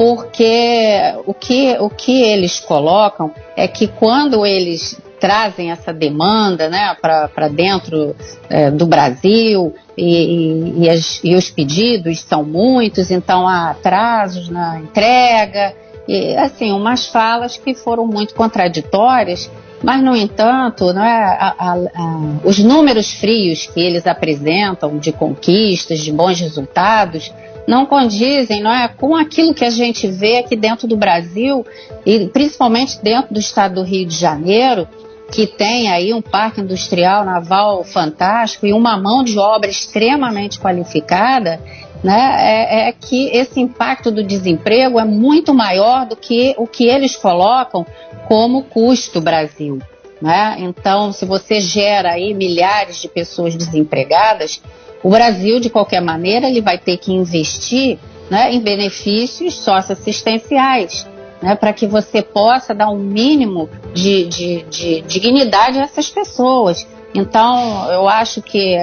porque 0.01 1.13
o 1.27 1.33
que, 1.35 1.77
o 1.79 1.87
que 1.87 2.23
eles 2.23 2.59
colocam 2.59 3.31
é 3.55 3.67
que 3.67 3.85
quando 3.85 4.43
eles 4.43 4.99
trazem 5.19 5.69
essa 5.69 5.93
demanda 5.93 6.67
né, 6.69 6.97
para 6.99 7.47
dentro 7.47 8.15
é, 8.49 8.71
do 8.71 8.87
Brasil 8.87 9.75
e, 9.95 10.05
e, 10.05 10.85
e, 10.85 10.89
as, 10.89 11.21
e, 11.23 11.35
os 11.35 11.51
pedidos 11.51 12.21
são 12.21 12.43
muitos, 12.43 13.11
então 13.11 13.47
há 13.47 13.69
atrasos 13.69 14.49
na 14.49 14.79
entrega, 14.79 15.75
e 16.07 16.35
assim, 16.35 16.71
umas 16.71 17.05
falas 17.05 17.55
que 17.57 17.75
foram 17.75 18.07
muito 18.07 18.33
contraditórias 18.33 19.51
Mas, 19.83 20.03
no 20.03 20.15
entanto, 20.15 20.91
não 20.93 21.03
é, 21.03 21.23
a, 21.39 21.55
a, 21.59 21.73
a, 21.73 22.19
os 22.43 22.57
números 22.57 23.13
frios 23.13 23.67
que 23.67 23.79
eles 23.79 24.07
apresentam 24.07 24.97
de 24.97 25.11
conquistas, 25.11 25.99
de 25.99 26.11
bons 26.11 26.39
resultados, 26.39 27.31
não 27.67 27.85
condizem 27.85 28.61
não 28.61 28.71
é, 28.71 28.87
com 28.87 29.15
aquilo 29.15 29.53
que 29.53 29.65
a 29.65 29.69
gente 29.69 30.07
vê 30.07 30.39
aqui 30.39 30.55
dentro 30.55 30.87
do 30.87 30.97
Brasil 30.97 31.65
e 32.05 32.27
principalmente 32.27 32.99
dentro 33.01 33.33
do 33.33 33.39
estado 33.39 33.75
do 33.75 33.83
Rio 33.83 34.05
de 34.05 34.15
Janeiro, 34.15 34.87
que 35.31 35.47
tem 35.47 35.89
aí 35.89 36.13
um 36.13 36.21
parque 36.21 36.59
industrial 36.59 37.23
naval 37.23 37.83
fantástico 37.83 38.67
e 38.67 38.73
uma 38.73 38.97
mão 38.97 39.23
de 39.23 39.39
obra 39.39 39.69
extremamente 39.69 40.59
qualificada, 40.59 41.61
né, 42.03 42.35
é, 42.39 42.89
é, 42.89 42.91
que 42.91 43.29
esse 43.29 43.59
impacto 43.59 44.11
do 44.11 44.23
desemprego 44.23 44.99
é 44.99 45.05
muito 45.05 45.53
maior 45.53 46.05
do 46.05 46.15
que 46.15 46.55
o 46.57 46.65
que 46.65 46.85
eles 46.85 47.15
colocam 47.15 47.85
como 48.27 48.63
custo 48.63 49.21
Brasil. 49.21 49.79
Né? 50.21 50.55
Então, 50.59 51.11
se 51.11 51.25
você 51.25 51.59
gera 51.59 52.11
aí 52.11 52.33
milhares 52.33 53.01
de 53.01 53.07
pessoas 53.07 53.55
desempregadas, 53.55 54.61
o 55.03 55.09
Brasil, 55.09 55.59
de 55.59 55.69
qualquer 55.69 56.01
maneira, 56.01 56.47
ele 56.47 56.61
vai 56.61 56.77
ter 56.77 56.97
que 56.97 57.11
investir 57.11 57.97
né, 58.29 58.53
em 58.53 58.59
benefícios 58.59 59.55
socioassistenciais, 59.55 61.07
né, 61.41 61.55
para 61.55 61.73
que 61.73 61.87
você 61.87 62.21
possa 62.21 62.73
dar 62.73 62.89
um 62.89 62.97
mínimo 62.97 63.69
de, 63.93 64.25
de, 64.25 64.63
de, 64.63 65.01
dignidade 65.01 65.79
a 65.79 65.83
essas 65.83 66.09
pessoas. 66.09 66.87
Então, 67.13 67.91
eu 67.91 68.07
acho 68.07 68.41
que 68.41 68.75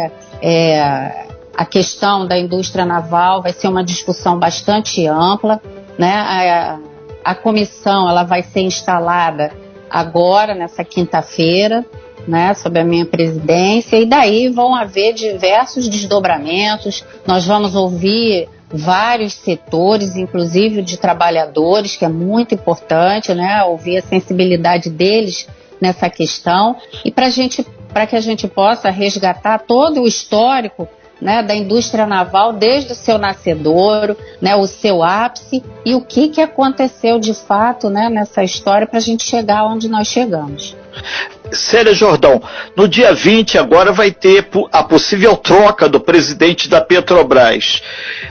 é, 0.42 1.26
a 1.56 1.64
questão 1.64 2.26
da 2.26 2.38
indústria 2.38 2.84
naval 2.84 3.42
vai 3.42 3.52
ser 3.52 3.68
uma 3.68 3.82
discussão 3.82 4.38
bastante 4.38 5.06
ampla, 5.06 5.60
né? 5.98 6.12
A, 6.12 6.78
a 7.24 7.34
comissão 7.34 8.08
ela 8.08 8.22
vai 8.22 8.42
ser 8.42 8.60
instalada 8.60 9.52
agora 9.90 10.54
nessa 10.54 10.84
quinta-feira, 10.84 11.84
né, 12.26 12.54
sob 12.54 12.78
a 12.78 12.84
minha 12.84 13.06
presidência, 13.06 13.96
e 13.96 14.06
daí 14.06 14.48
vão 14.48 14.74
haver 14.74 15.14
diversos 15.14 15.88
desdobramentos. 15.88 17.04
Nós 17.26 17.46
vamos 17.46 17.74
ouvir 17.74 18.48
vários 18.70 19.34
setores, 19.34 20.16
inclusive 20.16 20.82
de 20.82 20.98
trabalhadores, 20.98 21.96
que 21.96 22.04
é 22.04 22.08
muito 22.08 22.54
importante, 22.54 23.34
né, 23.34 23.62
ouvir 23.64 23.98
a 23.98 24.02
sensibilidade 24.02 24.90
deles 24.90 25.48
nessa 25.80 26.10
questão 26.10 26.76
e 27.04 27.10
para 27.10 28.06
que 28.06 28.16
a 28.16 28.20
gente 28.20 28.48
possa 28.48 28.90
resgatar 28.90 29.60
todo 29.60 30.02
o 30.02 30.06
histórico 30.06 30.88
né, 31.20 31.42
da 31.42 31.54
indústria 31.54 32.06
naval 32.06 32.52
desde 32.52 32.92
o 32.92 32.94
seu 32.94 33.18
nascedouro, 33.18 34.16
né, 34.40 34.54
o 34.54 34.66
seu 34.66 35.02
ápice 35.02 35.62
e 35.84 35.94
o 35.94 36.00
que, 36.00 36.28
que 36.28 36.40
aconteceu 36.40 37.18
de 37.18 37.34
fato 37.34 37.90
né, 37.90 38.08
nessa 38.08 38.42
história 38.44 38.86
para 38.86 38.98
a 38.98 39.02
gente 39.02 39.24
chegar 39.24 39.64
onde 39.64 39.88
nós 39.88 40.06
chegamos. 40.08 40.76
Célia 41.52 41.94
Jordão, 41.94 42.42
no 42.76 42.86
dia 42.86 43.12
20 43.12 43.58
agora 43.58 43.92
vai 43.92 44.10
ter 44.10 44.48
a 44.72 44.82
possível 44.82 45.36
troca 45.36 45.88
do 45.88 46.00
presidente 46.00 46.68
da 46.68 46.80
Petrobras. 46.80 47.82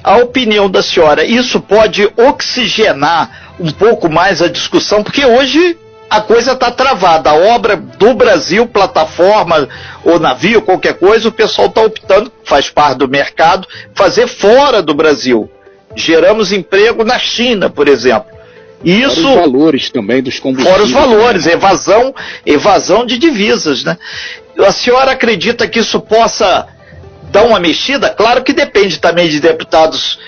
A 0.03 0.17
opinião 0.17 0.69
da 0.69 0.81
senhora, 0.81 1.23
isso 1.23 1.59
pode 1.59 2.09
oxigenar 2.15 3.55
um 3.59 3.71
pouco 3.71 4.09
mais 4.09 4.41
a 4.41 4.47
discussão, 4.47 5.03
porque 5.03 5.25
hoje 5.25 5.77
a 6.09 6.21
coisa 6.21 6.53
está 6.53 6.71
travada. 6.71 7.31
A 7.31 7.35
obra 7.35 7.75
do 7.75 8.13
Brasil, 8.13 8.65
plataforma 8.67 9.67
ou 10.03 10.19
navio, 10.19 10.61
qualquer 10.61 10.93
coisa, 10.93 11.27
o 11.27 11.31
pessoal 11.31 11.67
está 11.67 11.81
optando, 11.81 12.31
faz 12.43 12.69
parte 12.69 12.99
do 12.99 13.07
mercado, 13.07 13.67
fazer 13.93 14.27
fora 14.27 14.81
do 14.81 14.93
Brasil. 14.93 15.49
Geramos 15.95 16.51
emprego 16.51 17.03
na 17.03 17.17
China, 17.17 17.69
por 17.69 17.87
exemplo. 17.87 18.36
Isso, 18.83 19.21
fora 19.21 19.29
os 19.29 19.51
valores 19.51 19.89
também 19.89 20.21
dos 20.21 20.39
combustíveis. 20.39 20.75
Fora 20.75 20.85
os 20.85 20.91
valores, 20.91 21.45
evasão, 21.47 22.13
evasão 22.45 23.05
de 23.05 23.17
divisas, 23.17 23.83
né? 23.83 23.97
A 24.59 24.71
senhora 24.71 25.11
acredita 25.11 25.67
que 25.67 25.79
isso 25.79 25.99
possa 25.99 26.67
dar 27.31 27.43
uma 27.43 27.59
mexida? 27.59 28.09
Claro 28.09 28.43
que 28.43 28.53
depende 28.53 28.99
também 28.99 29.29
de 29.29 29.39
deputados 29.39 30.19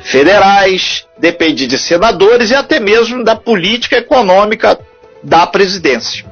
federais, 0.00 1.04
depende 1.18 1.66
de 1.66 1.78
senadores 1.78 2.50
e 2.50 2.54
até 2.54 2.80
mesmo 2.80 3.22
da 3.22 3.36
política 3.36 3.96
econômica 3.96 4.78
da 5.22 5.46
presidência. 5.46 6.31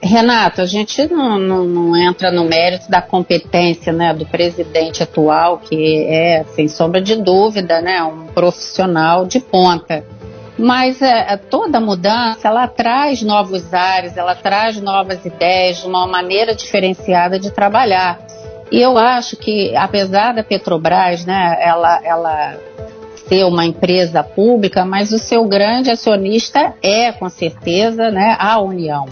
Renato, 0.00 0.62
a 0.62 0.66
gente 0.66 1.06
não, 1.08 1.38
não, 1.38 1.64
não, 1.64 1.96
entra 1.96 2.30
no 2.30 2.44
mérito 2.44 2.88
da 2.90 3.02
competência 3.02 3.92
né, 3.92 4.14
do 4.14 4.24
presidente 4.24 5.02
atual, 5.02 5.58
que 5.58 6.04
é, 6.04 6.44
sem 6.54 6.68
sombra 6.68 7.00
de 7.00 7.16
dúvida, 7.16 7.80
né, 7.80 8.02
um 8.02 8.26
profissional 8.26 9.26
de 9.26 9.40
ponta. 9.40 10.04
Mas 10.56 11.02
é, 11.02 11.32
é 11.32 11.36
toda 11.36 11.80
mudança, 11.80 12.48
ela 12.48 12.66
traz 12.68 13.22
novos 13.22 13.72
ares, 13.74 14.16
ela 14.16 14.34
traz 14.34 14.80
novas 14.80 15.24
ideias, 15.24 15.84
uma 15.84 16.06
maneira 16.06 16.54
diferenciada 16.54 17.38
de 17.38 17.50
trabalhar. 17.50 18.20
E 18.70 18.80
eu 18.80 18.98
acho 18.98 19.36
que, 19.36 19.74
apesar 19.76 20.32
da 20.32 20.44
Petrobras, 20.44 21.24
né, 21.24 21.56
ela, 21.60 22.00
ela 22.04 22.56
ser 23.28 23.44
uma 23.44 23.64
empresa 23.64 24.22
pública, 24.22 24.84
mas 24.84 25.12
o 25.12 25.18
seu 25.18 25.44
grande 25.44 25.90
acionista 25.90 26.74
é, 26.82 27.12
com 27.12 27.28
certeza, 27.28 28.10
né, 28.10 28.36
a 28.38 28.60
União. 28.60 29.06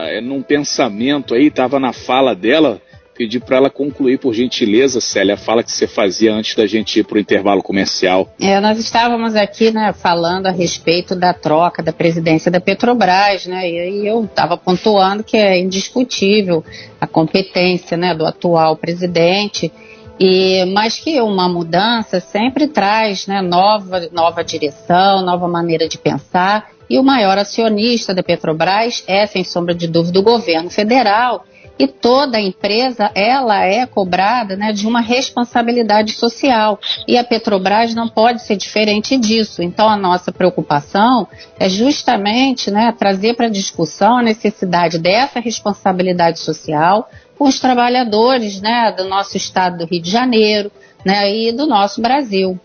é, 0.08 0.22
num 0.22 0.42
pensamento 0.42 1.34
aí, 1.34 1.48
estava 1.48 1.78
na 1.80 1.94
fala 1.94 2.36
dela, 2.36 2.82
pedir 3.24 3.39
para 3.39 3.56
ela 3.56 3.70
concluir, 3.70 4.20
por 4.20 4.34
gentileza, 4.34 5.00
Célia, 5.00 5.36
a 5.36 5.38
fala 5.38 5.63
que 5.63 5.72
você 5.72 5.88
fazia 5.88 6.34
antes 6.34 6.56
da 6.56 6.68
gente 6.68 7.00
ir 7.00 7.06
para 7.06 7.15
o 7.15 7.20
intervalo 7.20 7.63
comercial. 7.63 8.30
É, 8.39 8.60
nós 8.60 8.77
estávamos 8.77 9.34
aqui 9.34 9.72
né, 9.72 9.94
falando 9.94 10.48
a 10.48 10.51
respeito 10.51 11.15
da 11.15 11.34
troca 11.34 11.82
da 11.82 11.94
presidência 11.94 12.51
da 12.51 12.60
Petrobras, 12.60 13.46
né, 13.46 13.70
e 13.70 14.06
eu 14.06 14.25
estava 14.25 14.58
pontuando 14.58 15.24
que 15.24 15.38
é 15.38 15.58
indiscutível 15.58 16.65
a 17.00 17.08
competência 17.08 17.96
né, 17.96 18.13
do 18.13 18.25
atual 18.25 18.75
presidente. 18.75 19.72
E, 20.20 20.65
mas 20.65 21.00
que 21.00 21.22
uma 21.22 21.48
mudança 21.48 22.20
sempre 22.20 22.68
traz 22.68 23.25
né, 23.25 23.42
nova, 23.42 24.01
nova 24.12 24.44
direção, 24.44 25.24
nova 25.24 25.48
maneira 25.48 25.88
de 25.88 25.98
pensar. 25.98 26.68
E 26.89 27.00
o 27.00 27.03
maior 27.03 27.38
acionista 27.38 28.13
da 28.13 28.22
Petrobras 28.22 29.01
é, 29.08 29.25
sem 29.25 29.46
sombra 29.46 29.74
de 29.74 29.88
dúvida, 29.88 30.20
o 30.20 30.24
governo 30.24 30.70
federal 30.70 31.46
e 31.77 31.88
toda 31.88 32.39
empresa 32.39 33.12
ela 33.15 33.63
é 33.65 33.86
cobrada 33.86 34.56
né, 34.56 34.72
de 34.72 34.88
uma 34.88 35.01
responsabilidade 35.01 36.13
social 36.13 36.80
e 37.08 37.18
a 37.18 37.24
Petrobras 37.24 37.96
não 37.96 38.08
pode 38.08 38.44
ser 38.44 38.56
diferente 38.56 39.18
disso. 39.18 39.63
Então 39.63 39.89
a 39.89 39.98
nossa 39.98 40.32
preocupação 40.32 41.27
é 41.60 41.68
justamente 41.68 42.70
né, 42.70 42.94
trazer 42.98 43.36
para 43.36 43.50
discussão 43.50 44.18
a 44.18 44.24
necessidade 44.24 44.98
dessa 45.00 45.39
responsabilidade 45.39 46.39
social 46.39 47.10
com 47.38 47.46
os 47.46 47.60
trabalhadores 47.60 48.62
né, 48.62 48.94
do 48.96 49.06
nosso 49.06 49.36
estado 49.36 49.80
do 49.80 49.86
Rio 49.86 50.01
de 50.01 50.10
Janeiro 50.10 50.72
né, 51.06 51.34
e 51.36 51.51
do 51.51 51.65
nosso 51.65 52.01
Brasil. 52.01 52.60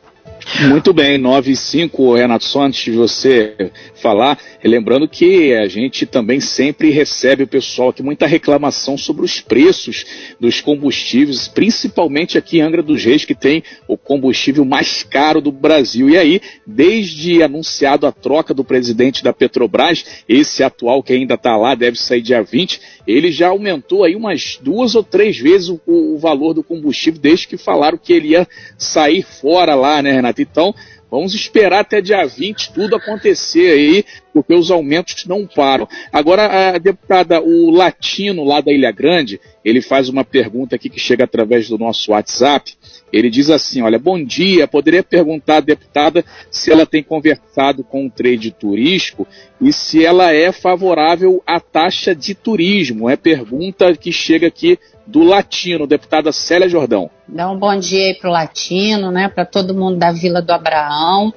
Muito 0.57 0.95
bem, 0.95 1.19
9 1.19 1.53
e 1.53 1.57
5, 1.57 2.15
Renato, 2.15 2.45
só 2.45 2.63
antes 2.63 2.83
de 2.83 2.91
você 2.91 3.71
falar, 3.95 4.39
lembrando 4.65 5.07
que 5.07 5.53
a 5.55 5.69
gente 5.69 6.07
também 6.07 6.41
sempre 6.41 6.91
recebe 6.91 7.43
o 7.43 7.47
pessoal 7.47 7.91
aqui 7.91 8.03
muita 8.03 8.27
reclamação 8.27 8.97
sobre 8.97 9.25
os 9.25 9.41
preços 9.41 10.07
dos 10.41 10.61
combustíveis, 10.61 11.47
principalmente 11.47 12.39
aqui 12.39 12.59
em 12.59 12.63
Angra 12.63 12.83
dos 12.83 13.05
Reis, 13.05 13.27
que 13.27 13.35
tem 13.35 13.63
o 13.87 13.97
combustível 13.97 14.65
mais 14.65 15.03
caro 15.03 15.41
do 15.41 15.53
Brasil. 15.53 16.09
E 16.09 16.17
aí, 16.17 16.41
desde 16.67 17.43
anunciado 17.43 18.07
a 18.07 18.11
troca 18.11 18.55
do 18.55 18.65
presidente 18.65 19.23
da 19.23 19.35
Petrobras, 19.35 20.05
esse 20.29 20.65
atual 20.65 21.03
que 21.03 21.13
ainda 21.13 21.35
está 21.35 21.57
lá, 21.57 21.75
deve 21.75 21.99
sair 21.99 22.23
dia 22.23 22.43
20, 22.43 22.81
ele 23.07 23.31
já 23.31 23.49
aumentou 23.49 24.03
aí 24.03 24.17
umas 24.17 24.59
duas 24.61 24.95
ou 24.95 25.05
três 25.05 25.37
vezes 25.39 25.69
o, 25.69 25.81
o 25.87 26.19
valor 26.19 26.55
do 26.55 26.65
combustível, 26.65 27.21
desde 27.21 27.47
que 27.47 27.57
falaram 27.57 27.99
que 27.99 28.13
ele 28.13 28.29
ia 28.29 28.49
sair 28.77 29.23
fora 29.23 29.75
lá, 29.75 30.03
né, 30.03 30.13
Renato? 30.13 30.38
Então, 30.43 30.75
vamos 31.11 31.35
esperar 31.35 31.81
até 31.81 32.01
dia 32.01 32.25
20 32.25 32.73
tudo 32.73 32.97
acontecer 32.97 33.71
aí, 33.71 34.05
porque 34.33 34.55
os 34.55 34.71
aumentos 34.71 35.25
não 35.27 35.47
param. 35.47 35.89
Agora, 36.13 36.75
a 36.75 36.79
deputada, 36.79 37.41
o 37.41 37.71
Latino 37.71 38.45
lá 38.45 38.61
da 38.61 38.73
Ilha 38.73 38.91
Grande, 38.91 39.41
ele 39.65 39.83
faz 39.83 40.09
uma 40.09 40.25
pergunta 40.25 40.77
aqui 40.77 40.89
que 40.89 41.01
chega 41.01 41.25
através 41.25 41.69
do 41.69 41.79
nosso 41.79 42.13
WhatsApp. 42.13 42.75
Ele 43.13 43.31
diz 43.31 43.51
assim: 43.51 43.83
Olha, 43.83 43.99
bom 43.99 44.23
dia. 44.23 44.69
Poderia 44.69 45.03
perguntar 45.03 45.57
à 45.57 45.61
deputada 45.61 46.25
se 46.51 46.71
ela 46.71 46.87
tem 46.87 47.03
conversado 47.03 47.83
com 47.83 48.07
o 48.07 48.11
trade 48.11 48.51
turístico 48.51 49.27
e 49.61 49.73
se 49.73 50.05
ela 50.05 50.33
é 50.33 50.53
favorável 50.53 51.43
à 51.47 51.61
taxa 51.61 52.15
de 52.15 52.35
turismo. 52.35 53.09
É 53.09 53.17
pergunta 53.17 53.95
que 53.97 54.13
chega 54.13 54.47
aqui 54.47 54.79
do 55.07 55.23
Latino, 55.23 55.87
deputada 55.87 56.33
Célia 56.33 56.69
Jordão. 56.69 57.11
Dá 57.31 57.51
um 57.51 57.59
bom 57.59 57.77
dia 57.79 58.07
aí 58.07 58.15
para 58.15 58.31
o 58.31 58.33
Latino, 58.33 59.11
né, 59.11 59.29
para 59.29 59.45
todo 59.45 59.75
mundo 59.75 59.99
da 59.99 60.11
Vila 60.11 60.41
do 60.41 60.51
Abraão. 60.51 61.33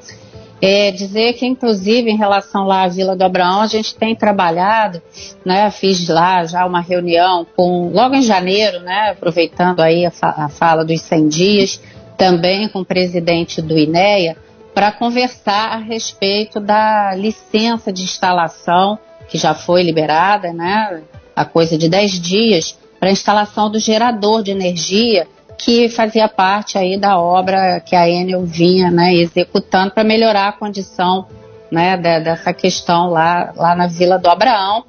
É, 0.61 0.89
dizer 0.89 1.33
que, 1.33 1.45
inclusive, 1.45 2.09
em 2.09 2.15
relação 2.15 2.65
lá 2.65 2.83
à 2.83 2.87
Vila 2.87 3.13
do 3.13 3.23
Abraão, 3.23 3.61
a 3.61 3.67
gente 3.67 3.93
tem 3.95 4.15
trabalhado, 4.15 5.01
né, 5.43 5.69
fiz 5.69 6.07
lá 6.07 6.45
já 6.45 6.65
uma 6.65 6.79
reunião 6.79 7.45
com, 7.57 7.89
logo 7.89 8.15
em 8.15 8.21
janeiro, 8.21 8.79
né, 8.79 9.09
aproveitando 9.09 9.81
aí 9.81 10.05
a, 10.05 10.11
fa 10.11 10.29
a 10.37 10.47
fala 10.47 10.85
dos 10.85 11.01
100 11.01 11.27
dias, 11.27 11.81
também 12.15 12.69
com 12.69 12.79
o 12.81 12.85
presidente 12.85 13.61
do 13.61 13.77
INEA, 13.77 14.37
para 14.73 14.93
conversar 14.93 15.73
a 15.73 15.77
respeito 15.77 16.61
da 16.61 17.13
licença 17.15 17.91
de 17.91 18.03
instalação, 18.03 18.97
que 19.27 19.37
já 19.37 19.53
foi 19.53 19.83
liberada, 19.83 20.53
né, 20.53 21.01
a 21.35 21.43
coisa 21.43 21.77
de 21.77 21.89
10 21.89 22.21
dias, 22.21 22.79
para 22.97 23.09
a 23.09 23.11
instalação 23.11 23.69
do 23.69 23.79
gerador 23.79 24.41
de 24.41 24.51
energia 24.51 25.27
que 25.63 25.89
fazia 25.89 26.27
parte 26.27 26.77
aí 26.77 26.97
da 26.97 27.19
obra 27.19 27.79
que 27.79 27.95
a 27.95 28.09
Enel 28.09 28.43
vinha 28.43 28.89
né, 28.89 29.13
executando 29.13 29.91
para 29.91 30.03
melhorar 30.03 30.47
a 30.47 30.51
condição 30.51 31.27
né, 31.71 31.95
dessa 31.95 32.51
questão 32.51 33.11
lá, 33.11 33.53
lá 33.55 33.75
na 33.75 33.87
Vila 33.87 34.17
do 34.17 34.27
Abraão 34.27 34.83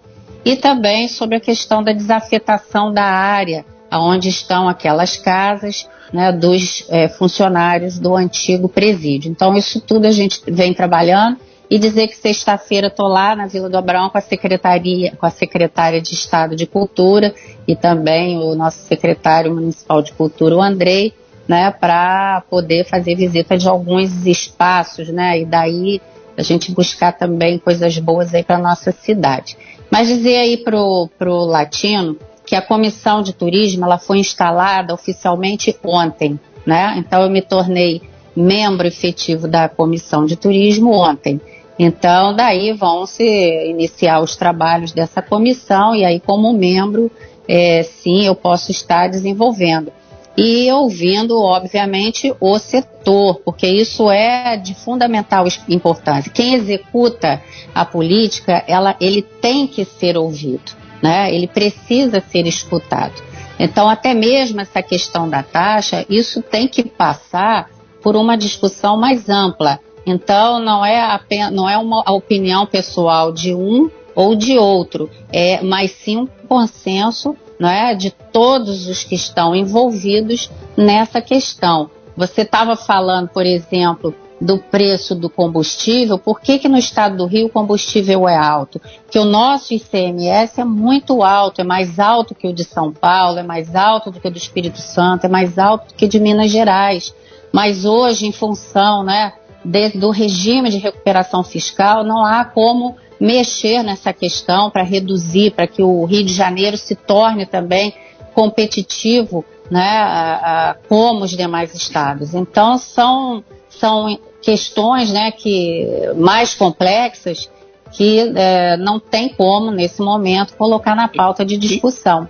e 0.44 0.56
também 0.56 1.08
sobre 1.08 1.36
a 1.36 1.40
questão 1.40 1.82
da 1.82 1.92
desafetação 1.92 2.92
da 2.92 3.04
área 3.04 3.64
onde 3.92 4.30
estão 4.30 4.66
aquelas 4.66 5.16
casas 5.16 5.86
né, 6.10 6.32
dos 6.32 6.84
é, 6.88 7.08
funcionários 7.08 7.98
do 7.98 8.16
antigo 8.16 8.68
presídio. 8.68 9.30
Então, 9.30 9.54
isso 9.54 9.80
tudo 9.80 10.06
a 10.06 10.10
gente 10.10 10.40
vem 10.48 10.72
trabalhando 10.72 11.38
e 11.72 11.78
dizer 11.78 12.06
que 12.08 12.16
sexta-feira 12.16 12.88
estou 12.88 13.08
lá 13.08 13.34
na 13.34 13.46
Vila 13.46 13.66
do 13.66 13.78
Abraão 13.78 14.10
com 14.10 14.18
a 14.18 14.20
secretaria, 14.20 15.16
com 15.16 15.24
a 15.24 15.30
secretária 15.30 16.02
de 16.02 16.12
Estado 16.12 16.54
de 16.54 16.66
Cultura 16.66 17.34
e 17.66 17.74
também 17.74 18.36
o 18.36 18.54
nosso 18.54 18.80
secretário 18.80 19.54
municipal 19.54 20.02
de 20.02 20.12
cultura, 20.12 20.54
o 20.54 20.60
Andrei, 20.60 21.14
né, 21.48 21.70
para 21.70 22.42
poder 22.50 22.84
fazer 22.84 23.14
visita 23.14 23.56
de 23.56 23.66
alguns 23.66 24.26
espaços, 24.26 25.08
né, 25.08 25.40
e 25.40 25.46
daí 25.46 25.98
a 26.36 26.42
gente 26.42 26.70
buscar 26.72 27.12
também 27.12 27.58
coisas 27.58 27.98
boas 27.98 28.34
aí 28.34 28.44
para 28.44 28.58
nossa 28.58 28.92
cidade. 28.92 29.56
Mas 29.90 30.08
dizer 30.08 30.36
aí 30.36 30.58
pro 30.58 31.08
pro 31.18 31.46
latino 31.46 32.18
que 32.44 32.54
a 32.54 32.60
comissão 32.60 33.22
de 33.22 33.32
turismo 33.32 33.86
ela 33.86 33.96
foi 33.96 34.18
instalada 34.18 34.92
oficialmente 34.92 35.74
ontem, 35.82 36.38
né? 36.66 36.96
Então 36.98 37.22
eu 37.22 37.30
me 37.30 37.40
tornei 37.40 38.02
membro 38.36 38.86
efetivo 38.86 39.48
da 39.48 39.70
comissão 39.70 40.26
de 40.26 40.36
turismo 40.36 40.90
ontem. 40.92 41.40
Então, 41.78 42.34
daí 42.34 42.72
vão 42.72 43.06
se 43.06 43.24
iniciar 43.68 44.20
os 44.20 44.36
trabalhos 44.36 44.92
dessa 44.92 45.22
comissão 45.22 45.94
e 45.94 46.04
aí, 46.04 46.20
como 46.20 46.52
membro, 46.52 47.10
é, 47.48 47.82
sim, 47.82 48.24
eu 48.24 48.34
posso 48.34 48.70
estar 48.70 49.08
desenvolvendo. 49.08 49.92
E 50.36 50.70
ouvindo, 50.72 51.38
obviamente, 51.38 52.34
o 52.40 52.58
setor, 52.58 53.40
porque 53.44 53.66
isso 53.66 54.10
é 54.10 54.56
de 54.56 54.74
fundamental 54.74 55.46
importância. 55.68 56.32
Quem 56.32 56.54
executa 56.54 57.42
a 57.74 57.84
política, 57.84 58.64
ela, 58.66 58.96
ele 58.98 59.20
tem 59.20 59.66
que 59.66 59.84
ser 59.84 60.16
ouvido, 60.16 60.72
né? 61.02 61.34
ele 61.34 61.46
precisa 61.46 62.20
ser 62.20 62.46
escutado. 62.46 63.22
Então, 63.58 63.88
até 63.88 64.14
mesmo 64.14 64.60
essa 64.60 64.82
questão 64.82 65.28
da 65.28 65.42
taxa, 65.42 66.06
isso 66.08 66.40
tem 66.40 66.66
que 66.66 66.82
passar 66.82 67.68
por 68.02 68.16
uma 68.16 68.36
discussão 68.36 68.96
mais 68.96 69.28
ampla 69.28 69.78
então, 70.06 70.59
não 70.59 70.85
é, 70.85 71.21
não 71.50 71.68
é 71.68 71.78
uma 71.78 72.02
opinião 72.11 72.66
pessoal 72.66 73.32
de 73.32 73.54
um 73.54 73.90
ou 74.14 74.35
de 74.35 74.59
outro, 74.59 75.11
é, 75.32 75.62
mas 75.62 75.92
sim 75.92 76.18
um 76.18 76.26
consenso 76.49 77.37
é, 77.61 77.94
de 77.94 78.11
todos 78.11 78.88
os 78.88 79.04
que 79.04 79.14
estão 79.14 79.54
envolvidos 79.54 80.50
nessa 80.76 81.21
questão. 81.21 81.90
Você 82.16 82.42
estava 82.42 82.76
falando, 82.76 83.28
por 83.28 83.47
exemplo, 83.47 84.14
do 84.42 84.59
preço 84.59 85.14
do 85.14 85.30
combustível, 85.30 86.18
por 86.18 86.40
que, 86.40 86.59
que 86.59 86.68
no 86.68 86.76
estado 86.76 87.16
do 87.16 87.26
Rio 87.26 87.46
o 87.46 87.50
combustível 87.50 88.29
é 88.29 88.37
alto? 88.37 88.81
Porque 89.05 89.18
o 89.18 89.24
nosso 89.24 89.72
ICMS 89.72 90.61
é 90.61 90.64
muito 90.64 91.22
alto, 91.22 91.61
é 91.61 91.64
mais 91.64 92.00
alto 92.00 92.35
que 92.35 92.48
o 92.48 92.53
de 92.53 92.64
São 92.64 92.92
Paulo, 92.92 93.38
é 93.38 93.42
mais 93.44 93.76
alto 93.76 94.11
do 94.11 94.18
que 94.18 94.26
o 94.26 94.31
do 94.31 94.37
Espírito 94.37 94.81
Santo, 94.81 95.26
é 95.26 95.29
mais 95.29 95.59
alto 95.59 95.88
do 95.88 95.94
que 95.94 96.09
de 96.09 96.18
Minas 96.18 96.50
Gerais. 96.50 97.14
Mas 97.53 97.85
hoje, 97.85 98.26
em 98.26 98.33
função 98.33 99.05
né, 99.05 99.33
de, 99.64 99.90
do 99.90 100.11
regime 100.11 100.70
de 100.70 100.79
recuperação 100.79 101.42
fiscal, 101.42 102.05
não 102.05 102.25
há 102.25 102.44
como 102.44 102.96
mexer 103.20 103.83
nessa 103.83 104.12
questão 104.12 104.70
para 104.70 104.83
reduzir, 104.83 105.53
para 105.53 105.66
que 105.66 105.83
o 105.83 106.05
Rio 106.05 106.25
de 106.25 106.33
Janeiro 106.33 106.77
se 106.77 106.96
torne 106.96 107.46
também 107.46 107.94
competitivo, 108.35 109.44
né, 109.70 109.98
a, 109.98 110.70
a, 110.70 110.75
como 110.88 111.25
os 111.25 111.31
demais 111.31 111.75
estados. 111.75 112.35
Então 112.35 112.77
são 112.79 113.44
são 113.68 114.18
questões, 114.40 115.12
né, 115.12 115.31
que 115.31 115.87
mais 116.16 116.55
complexas 116.55 117.48
que 117.92 118.33
é, 118.35 118.77
não 118.77 118.98
tem 118.98 119.29
como 119.29 119.70
nesse 119.70 120.01
momento 120.01 120.57
colocar 120.57 120.94
na 120.94 121.09
pauta 121.09 121.44
de 121.44 121.57
discussão. 121.57 122.29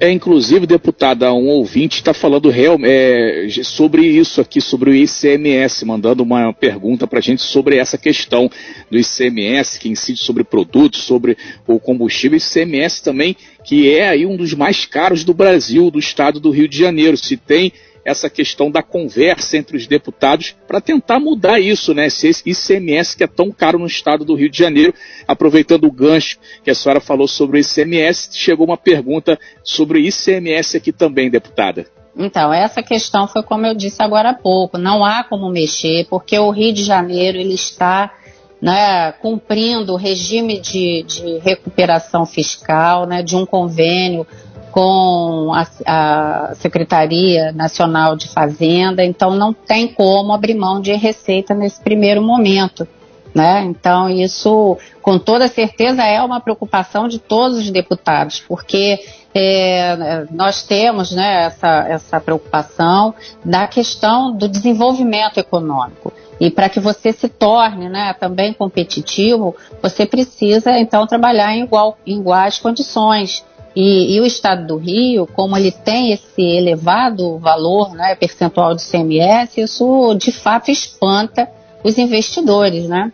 É, 0.00 0.10
inclusive, 0.10 0.66
deputada, 0.66 1.32
um 1.34 1.48
ouvinte 1.48 1.96
está 1.96 2.14
falando 2.14 2.48
real, 2.48 2.78
é, 2.82 3.46
sobre 3.62 4.06
isso 4.06 4.40
aqui, 4.40 4.60
sobre 4.60 4.90
o 4.90 4.94
ICMS, 4.94 5.84
mandando 5.84 6.22
uma 6.22 6.52
pergunta 6.52 7.06
para 7.06 7.18
a 7.18 7.22
gente 7.22 7.42
sobre 7.42 7.76
essa 7.76 7.98
questão 7.98 8.50
do 8.90 8.98
ICMS, 8.98 9.78
que 9.78 9.90
incide 9.90 10.18
sobre 10.18 10.42
produtos, 10.42 11.02
sobre 11.02 11.36
o 11.66 11.78
combustível, 11.78 12.38
ICMS 12.38 13.02
também, 13.02 13.36
que 13.62 13.90
é 13.90 14.08
aí 14.08 14.24
um 14.24 14.36
dos 14.36 14.54
mais 14.54 14.86
caros 14.86 15.24
do 15.24 15.34
Brasil, 15.34 15.90
do 15.90 15.98
estado 15.98 16.40
do 16.40 16.50
Rio 16.50 16.66
de 16.66 16.78
Janeiro. 16.78 17.16
Se 17.18 17.36
tem 17.36 17.72
essa 18.04 18.30
questão 18.30 18.70
da 18.70 18.82
conversa 18.82 19.56
entre 19.56 19.76
os 19.76 19.86
deputados 19.86 20.54
para 20.66 20.80
tentar 20.80 21.18
mudar 21.18 21.60
isso, 21.60 21.92
né? 21.94 22.06
Esse 22.06 22.30
ICMS 22.46 23.16
que 23.16 23.24
é 23.24 23.26
tão 23.26 23.50
caro 23.50 23.78
no 23.78 23.86
estado 23.86 24.24
do 24.24 24.34
Rio 24.34 24.50
de 24.50 24.58
Janeiro. 24.58 24.94
Aproveitando 25.26 25.84
o 25.84 25.92
gancho 25.92 26.38
que 26.62 26.70
a 26.70 26.74
senhora 26.74 27.00
falou 27.00 27.28
sobre 27.28 27.58
o 27.58 27.60
ICMS, 27.60 28.30
chegou 28.32 28.66
uma 28.66 28.76
pergunta 28.76 29.38
sobre 29.62 29.98
o 29.98 30.02
ICMS 30.02 30.76
aqui 30.76 30.92
também, 30.92 31.30
deputada. 31.30 31.86
Então, 32.16 32.52
essa 32.52 32.82
questão 32.82 33.28
foi 33.28 33.42
como 33.42 33.66
eu 33.66 33.74
disse 33.74 34.02
agora 34.02 34.30
há 34.30 34.34
pouco, 34.34 34.76
não 34.76 35.04
há 35.04 35.22
como 35.22 35.48
mexer, 35.48 36.06
porque 36.10 36.38
o 36.38 36.50
Rio 36.50 36.72
de 36.72 36.82
Janeiro 36.82 37.38
ele 37.38 37.54
está 37.54 38.12
né, 38.60 39.12
cumprindo 39.12 39.94
o 39.94 39.96
regime 39.96 40.60
de, 40.60 41.02
de 41.04 41.38
recuperação 41.38 42.26
fiscal, 42.26 43.06
né, 43.06 43.22
de 43.22 43.34
um 43.34 43.46
convênio 43.46 44.26
com 44.70 45.52
a, 45.54 45.66
a, 45.86 46.54
Secretaria 46.54 47.52
Nacional 47.52 48.16
de 48.16 48.28
Fazenda, 48.28 49.04
então 49.04 49.34
não 49.34 49.52
tem 49.52 49.88
como 49.88 50.32
abrir 50.32 50.54
mão 50.54 50.80
de 50.80 50.92
receita 50.94 51.54
nesse 51.54 51.80
primeiro 51.80 52.22
momento. 52.22 52.86
Né? 53.34 53.62
Então, 53.64 54.08
isso, 54.08 54.76
com 55.00 55.16
toda 55.18 55.46
certeza, 55.46 56.02
é 56.02 56.20
uma 56.20 56.40
preocupação 56.40 57.06
de 57.06 57.20
todos 57.20 57.58
os 57.58 57.70
deputados, 57.70 58.40
porque 58.40 58.98
é, 59.32 60.26
nós 60.30 60.64
temos 60.64 61.12
né, 61.12 61.44
essa, 61.44 61.86
essa 61.88 62.20
preocupação 62.20 63.14
da 63.44 63.66
questão 63.68 64.32
do 64.32 64.48
desenvolvimento 64.48 65.38
econômico. 65.38 66.12
E 66.40 66.50
para 66.50 66.68
que 66.68 66.80
você 66.80 67.12
se 67.12 67.28
torne 67.28 67.88
né, 67.88 68.14
também 68.14 68.52
competitivo, 68.52 69.54
você 69.82 70.06
precisa 70.06 70.78
então 70.78 71.06
trabalhar 71.06 71.54
em, 71.54 71.62
igual, 71.62 71.98
em 72.06 72.18
iguais 72.18 72.58
condições. 72.58 73.44
E, 73.74 74.16
e, 74.16 74.20
o 74.20 74.26
Estado 74.26 74.66
do 74.66 74.76
Rio, 74.76 75.26
como 75.26 75.56
ele 75.56 75.70
tem 75.70 76.12
esse 76.12 76.42
elevado 76.42 77.38
valor, 77.38 77.94
né, 77.94 78.16
percentual 78.16 78.74
de 78.74 78.82
CMS, 78.82 79.58
isso 79.58 80.14
de 80.14 80.32
fato 80.32 80.70
espanta 80.70 81.48
os 81.84 81.96
investidores, 81.96 82.88
né? 82.88 83.12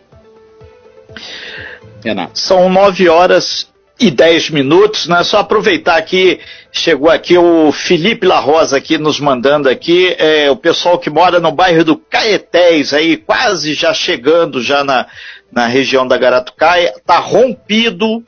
Renato. 2.03 2.39
São 2.39 2.69
nove 2.69 3.07
horas 3.07 3.67
e 3.99 4.11
dez 4.11 4.49
minutos, 4.49 5.07
né? 5.07 5.23
Só 5.23 5.39
aproveitar 5.39 5.97
aqui, 5.97 6.39
chegou 6.71 7.09
aqui 7.09 7.37
o 7.37 7.71
Felipe 7.71 8.27
La 8.27 8.39
Rosa 8.39 8.77
aqui 8.77 8.97
nos 8.97 9.19
mandando 9.19 9.69
aqui, 9.69 10.15
é, 10.17 10.49
o 10.51 10.55
pessoal 10.55 10.99
que 10.99 11.09
mora 11.09 11.39
no 11.39 11.51
bairro 11.51 11.83
do 11.83 11.97
Caetés 11.97 12.93
aí, 12.93 13.17
quase 13.17 13.73
já 13.73 13.93
chegando 13.93 14.61
já 14.61 14.83
na, 14.83 15.07
na 15.51 15.65
região 15.67 16.07
da 16.07 16.17
Garatucaia, 16.17 16.93
tá 17.05 17.17
rompido 17.17 18.23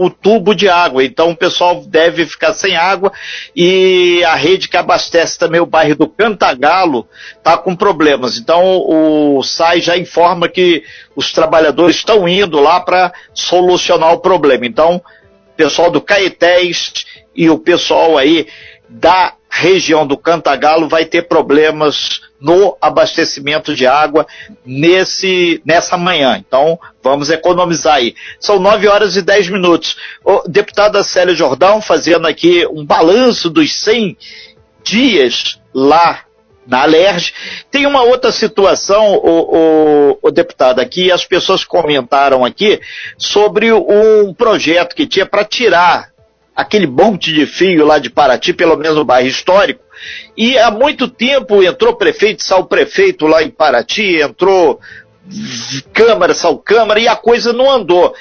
o 0.00 0.08
tubo 0.08 0.54
de 0.54 0.66
água. 0.66 1.04
Então 1.04 1.30
o 1.30 1.36
pessoal 1.36 1.84
deve 1.84 2.24
ficar 2.24 2.54
sem 2.54 2.74
água 2.74 3.12
e 3.54 4.24
a 4.24 4.34
rede 4.34 4.66
que 4.66 4.78
abastece 4.78 5.38
também 5.38 5.60
o 5.60 5.66
bairro 5.66 5.94
do 5.94 6.08
Cantagalo 6.08 7.06
está 7.36 7.58
com 7.58 7.76
problemas. 7.76 8.38
Então 8.38 8.78
o 8.78 9.42
SAI 9.42 9.82
já 9.82 9.98
informa 9.98 10.48
que 10.48 10.82
os 11.14 11.34
trabalhadores 11.34 11.96
estão 11.96 12.26
indo 12.26 12.58
lá 12.60 12.80
para 12.80 13.12
solucionar 13.34 14.14
o 14.14 14.20
problema. 14.20 14.64
Então, 14.64 15.02
pessoal 15.54 15.90
do 15.90 16.00
Caetés 16.00 17.04
e 17.36 17.50
o 17.50 17.58
pessoal 17.58 18.16
aí 18.16 18.46
da 18.88 19.34
região 19.50 20.06
do 20.06 20.16
Cantagalo 20.16 20.88
vai 20.88 21.04
ter 21.04 21.22
problemas 21.22 22.22
no 22.40 22.78
abastecimento 22.80 23.74
de 23.74 23.86
água 23.86 24.26
nesse, 24.64 25.60
nessa 25.64 25.98
manhã. 25.98 26.38
Então, 26.38 26.78
vamos 27.02 27.28
economizar 27.28 27.96
aí. 27.96 28.14
São 28.38 28.58
9 28.58 28.88
horas 28.88 29.16
e 29.16 29.22
10 29.22 29.50
minutos. 29.50 29.96
O 30.24 30.48
deputada 30.48 31.02
Célia 31.02 31.34
Jordão 31.34 31.82
fazendo 31.82 32.26
aqui 32.26 32.66
um 32.70 32.86
balanço 32.86 33.50
dos 33.50 33.74
100 33.74 34.16
dias 34.84 35.60
lá 35.74 36.20
na 36.66 36.82
Alerj. 36.82 37.34
Tem 37.70 37.84
uma 37.84 38.02
outra 38.02 38.30
situação, 38.30 39.14
o, 39.14 39.56
o, 40.12 40.18
o, 40.22 40.30
deputado, 40.30 40.80
aqui 40.80 41.10
as 41.10 41.26
pessoas 41.26 41.64
comentaram 41.64 42.44
aqui 42.44 42.80
sobre 43.18 43.72
um 43.72 44.32
projeto 44.32 44.94
que 44.94 45.06
tinha 45.06 45.26
para 45.26 45.44
tirar 45.44 46.10
aquele 46.54 46.86
monte 46.86 47.32
de 47.32 47.46
fio 47.46 47.86
lá 47.86 47.98
de 47.98 48.10
Paraty, 48.10 48.52
pelo 48.52 48.76
menos 48.76 48.96
no 48.96 49.04
bairro 49.04 49.28
histórico, 49.28 49.82
e 50.36 50.58
há 50.58 50.70
muito 50.70 51.08
tempo 51.08 51.62
entrou 51.62 51.96
prefeito, 51.96 52.42
saiu 52.42 52.64
prefeito 52.64 53.26
lá 53.26 53.42
em 53.42 53.50
Paraty, 53.50 54.20
entrou 54.20 54.80
Câmara, 55.92 56.34
saiu 56.34 56.58
Câmara, 56.58 57.00
e 57.00 57.06
a 57.06 57.16
coisa 57.16 57.52
não 57.52 57.70
andou. 57.70 58.14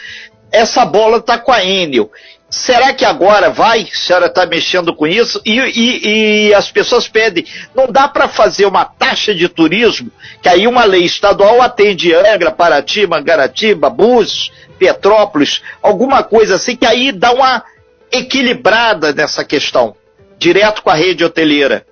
Essa 0.51 0.85
bola 0.85 1.17
está 1.17 1.37
com 1.37 1.51
a 1.51 1.63
Enel. 1.63 2.11
Será 2.49 2.93
que 2.93 3.05
agora 3.05 3.51
vai? 3.51 3.81
A 3.81 3.95
senhora 3.95 4.25
está 4.25 4.45
mexendo 4.45 4.93
com 4.95 5.05
isso? 5.05 5.39
E, 5.45 5.59
e, 5.59 6.47
e, 6.47 6.53
as 6.53 6.71
pessoas 6.71 7.07
pedem, 7.07 7.45
não 7.75 7.91
dá 7.91 8.07
para 8.07 8.27
fazer 8.27 8.65
uma 8.65 8.83
taxa 8.83 9.35
de 9.35 9.47
turismo, 9.47 10.11
que 10.41 10.49
aí 10.49 10.65
uma 10.65 10.83
lei 10.83 11.03
estadual 11.03 11.61
atende 11.61 12.13
Angra, 12.13 12.51
Paraty, 12.51 13.05
Mangaratiba, 13.05 13.87
Búzios, 13.89 14.51
Petrópolis, 14.79 15.61
alguma 15.81 16.23
coisa 16.23 16.55
assim, 16.55 16.75
que 16.75 16.87
aí 16.87 17.11
dá 17.11 17.31
uma 17.31 17.63
equilibrada 18.11 19.13
nessa 19.13 19.43
questão, 19.43 19.95
direto 20.37 20.81
com 20.81 20.89
a 20.89 20.95
rede 20.95 21.23
hoteleira. 21.23 21.85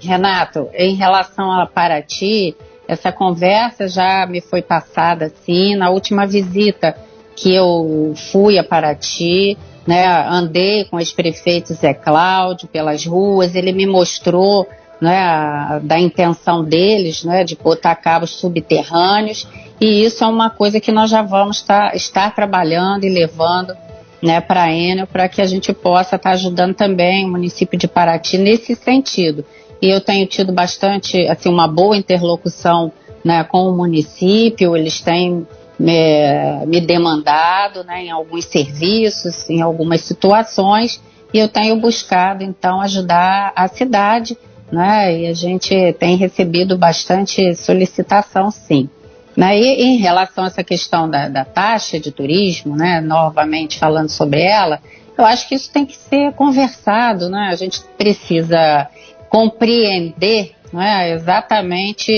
Renato, 0.00 0.68
em 0.74 0.94
relação 0.94 1.50
a 1.50 1.66
Paraty, 1.66 2.56
essa 2.86 3.12
conversa 3.12 3.86
já 3.86 4.26
me 4.26 4.40
foi 4.40 4.62
passada, 4.62 5.30
sim, 5.44 5.76
na 5.76 5.90
última 5.90 6.26
visita 6.26 6.96
que 7.36 7.54
eu 7.54 8.14
fui 8.32 8.58
a 8.58 8.64
Paraty, 8.64 9.56
né, 9.86 10.06
andei 10.28 10.84
com 10.84 10.96
os 10.96 11.12
prefeitos 11.12 11.76
Zé 11.76 11.94
Cláudio 11.94 12.68
pelas 12.68 13.04
ruas, 13.04 13.54
ele 13.54 13.72
me 13.72 13.86
mostrou 13.86 14.66
né, 15.00 15.18
a, 15.18 15.80
da 15.82 15.98
intenção 15.98 16.64
deles 16.64 17.22
né, 17.24 17.44
de 17.44 17.56
botar 17.56 17.94
cabos 17.94 18.30
subterrâneos, 18.30 19.46
e 19.80 20.04
isso 20.04 20.24
é 20.24 20.26
uma 20.26 20.50
coisa 20.50 20.80
que 20.80 20.90
nós 20.90 21.10
já 21.10 21.22
vamos 21.22 21.62
tá, 21.62 21.92
estar 21.94 22.34
trabalhando 22.34 23.04
e 23.04 23.08
levando 23.08 23.76
né, 24.22 24.40
para 24.40 24.64
a 24.64 24.72
Enel, 24.72 25.06
para 25.06 25.28
que 25.28 25.40
a 25.40 25.46
gente 25.46 25.72
possa 25.72 26.16
estar 26.16 26.30
tá 26.30 26.34
ajudando 26.34 26.74
também 26.74 27.24
o 27.24 27.28
município 27.28 27.78
de 27.78 27.86
Paraty 27.86 28.38
nesse 28.38 28.74
sentido. 28.74 29.44
E 29.80 29.88
eu 29.88 30.00
tenho 30.00 30.26
tido 30.26 30.52
bastante, 30.52 31.26
assim, 31.28 31.48
uma 31.48 31.68
boa 31.68 31.96
interlocução 31.96 32.92
né, 33.24 33.44
com 33.44 33.68
o 33.68 33.76
município, 33.76 34.76
eles 34.76 35.00
têm 35.00 35.46
me, 35.78 36.66
me 36.66 36.80
demandado 36.80 37.84
né, 37.84 38.04
em 38.04 38.10
alguns 38.10 38.44
serviços, 38.46 39.48
em 39.48 39.60
algumas 39.60 40.00
situações, 40.00 41.00
e 41.32 41.38
eu 41.38 41.48
tenho 41.48 41.76
buscado, 41.76 42.42
então, 42.42 42.80
ajudar 42.80 43.52
a 43.54 43.68
cidade, 43.68 44.36
né, 44.72 45.20
e 45.20 45.26
a 45.26 45.34
gente 45.34 45.92
tem 45.94 46.16
recebido 46.16 46.76
bastante 46.76 47.54
solicitação, 47.54 48.50
sim. 48.50 48.88
Né? 49.38 49.56
E 49.56 49.84
em 49.84 49.98
relação 49.98 50.42
a 50.42 50.46
essa 50.48 50.64
questão 50.64 51.08
da, 51.08 51.28
da 51.28 51.44
taxa 51.44 52.00
de 52.00 52.10
turismo, 52.10 52.74
né, 52.74 53.00
novamente 53.00 53.78
falando 53.78 54.08
sobre 54.08 54.42
ela, 54.42 54.80
eu 55.16 55.24
acho 55.24 55.48
que 55.48 55.54
isso 55.54 55.70
tem 55.70 55.86
que 55.86 55.96
ser 55.96 56.32
conversado, 56.32 57.28
né? 57.28 57.48
A 57.48 57.54
gente 57.54 57.80
precisa 57.96 58.88
compreender 59.28 60.56
é, 60.74 61.12
exatamente 61.12 62.12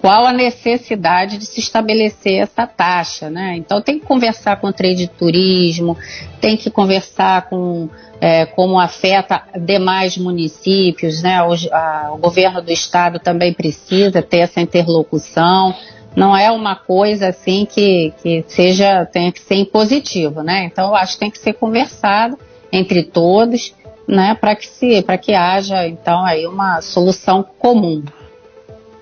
qual 0.00 0.24
a 0.24 0.32
necessidade 0.32 1.36
de 1.36 1.44
se 1.44 1.60
estabelecer 1.60 2.42
essa 2.42 2.66
taxa. 2.66 3.28
Né? 3.28 3.56
Então 3.56 3.82
tem 3.82 3.98
que 3.98 4.06
conversar 4.06 4.60
com 4.60 4.68
o 4.68 4.72
trade 4.72 4.96
de 4.96 5.08
turismo, 5.08 5.96
tem 6.40 6.56
que 6.56 6.70
conversar 6.70 7.48
com 7.48 7.88
é, 8.20 8.46
como 8.46 8.80
afeta 8.80 9.42
demais 9.56 10.16
municípios, 10.16 11.22
né? 11.22 11.42
o, 11.42 11.52
a, 11.72 12.10
o 12.14 12.18
governo 12.18 12.62
do 12.62 12.72
estado 12.72 13.18
também 13.18 13.52
precisa 13.52 14.22
ter 14.22 14.38
essa 14.38 14.60
interlocução. 14.60 15.74
Não 16.16 16.36
é 16.36 16.50
uma 16.50 16.74
coisa 16.74 17.28
assim 17.28 17.64
que, 17.64 18.12
que 18.22 18.44
seja, 18.48 19.06
tenha 19.06 19.30
que 19.30 19.40
ser 19.40 19.56
impositivo, 19.56 20.42
né? 20.42 20.64
Então 20.64 20.88
eu 20.88 20.96
acho 20.96 21.12
que 21.12 21.20
tem 21.20 21.30
que 21.30 21.38
ser 21.38 21.52
conversado 21.52 22.36
entre 22.72 23.04
todos 23.04 23.74
né, 24.08 24.34
para 24.40 24.56
que 24.56 24.66
se, 24.66 25.02
para 25.02 25.18
que 25.18 25.34
haja 25.34 25.86
então 25.86 26.24
aí 26.24 26.46
uma 26.46 26.80
solução 26.80 27.44
comum. 27.58 28.02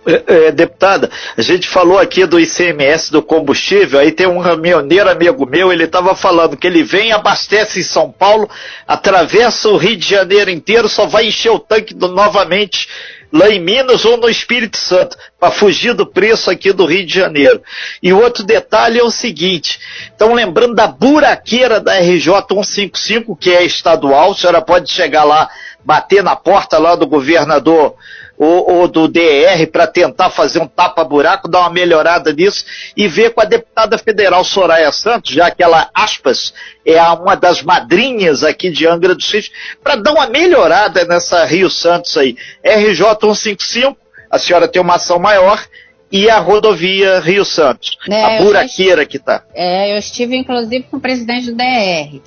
É, 0.08 0.46
é, 0.46 0.52
deputada, 0.52 1.10
a 1.36 1.42
gente 1.42 1.68
falou 1.68 1.98
aqui 1.98 2.24
do 2.26 2.38
ICMS 2.38 3.10
do 3.10 3.20
combustível, 3.20 3.98
aí 3.98 4.12
tem 4.12 4.28
um 4.28 4.40
caminhoneiro 4.40 5.10
amigo 5.10 5.44
meu, 5.44 5.72
ele 5.72 5.82
estava 5.82 6.14
falando 6.14 6.56
que 6.56 6.64
ele 6.64 6.84
vem, 6.84 7.10
abastece 7.10 7.80
em 7.80 7.82
São 7.82 8.12
Paulo, 8.12 8.48
atravessa 8.86 9.68
o 9.68 9.76
Rio 9.76 9.96
de 9.96 10.08
Janeiro 10.08 10.48
inteiro, 10.48 10.88
só 10.88 11.06
vai 11.06 11.26
encher 11.26 11.50
o 11.50 11.58
tanque 11.58 11.92
do, 11.92 12.06
novamente 12.06 12.88
lá 13.32 13.48
em 13.48 13.60
Minas 13.60 14.04
ou 14.04 14.16
no 14.16 14.28
Espírito 14.28 14.76
Santo, 14.76 15.16
para 15.38 15.50
fugir 15.50 15.94
do 15.94 16.06
preço 16.06 16.50
aqui 16.50 16.72
do 16.72 16.86
Rio 16.86 17.06
de 17.06 17.14
Janeiro. 17.14 17.62
E 18.02 18.12
outro 18.12 18.44
detalhe 18.44 18.98
é 18.98 19.04
o 19.04 19.10
seguinte: 19.10 19.78
estão 20.10 20.34
lembrando 20.34 20.74
da 20.74 20.86
buraqueira 20.86 21.80
da 21.80 21.98
RJ 21.98 22.32
155, 22.48 23.36
que 23.36 23.50
é 23.50 23.64
estadual, 23.64 24.32
a 24.32 24.34
senhora 24.34 24.62
pode 24.62 24.90
chegar 24.90 25.24
lá, 25.24 25.48
bater 25.84 26.22
na 26.22 26.36
porta 26.36 26.78
lá 26.78 26.94
do 26.94 27.06
governador 27.06 27.94
ou, 28.38 28.70
ou 28.70 28.88
do 28.88 29.08
DR 29.08 29.66
para 29.70 29.86
tentar 29.86 30.30
fazer 30.30 30.60
um 30.60 30.66
tapa-buraco, 30.66 31.48
dar 31.48 31.60
uma 31.60 31.70
melhorada 31.70 32.32
nisso 32.32 32.64
e 32.96 33.08
ver 33.08 33.30
com 33.30 33.40
a 33.40 33.44
deputada 33.44 33.96
federal 33.98 34.44
Soraya 34.44 34.92
Santos, 34.92 35.32
já 35.32 35.50
que 35.50 35.62
ela, 35.62 35.88
aspas, 35.94 36.52
é 36.84 37.00
uma 37.02 37.34
das 37.34 37.62
madrinhas 37.62 38.42
aqui 38.42 38.70
de 38.70 38.86
Angra 38.86 39.14
do 39.14 39.22
Sítio, 39.22 39.52
para 39.82 39.96
dar 39.96 40.12
uma 40.12 40.26
melhorada 40.26 41.04
nessa 41.04 41.44
Rio 41.44 41.70
Santos 41.70 42.16
aí. 42.16 42.36
RJ 42.62 43.04
155, 43.20 43.96
a 44.30 44.38
senhora 44.38 44.68
tem 44.68 44.82
uma 44.82 44.96
ação 44.96 45.18
maior, 45.18 45.62
e 46.10 46.30
a 46.30 46.38
rodovia 46.38 47.18
Rio 47.20 47.44
Santos, 47.44 47.98
é, 48.08 48.22
a 48.22 48.42
buraqueira 48.42 49.02
estive, 49.02 49.06
que 49.06 49.16
está. 49.16 49.42
É, 49.54 49.92
eu 49.92 49.98
estive 49.98 50.36
inclusive 50.36 50.84
com 50.84 50.98
o 50.98 51.00
presidente 51.00 51.50
do 51.50 51.56
DR, 51.56 52.20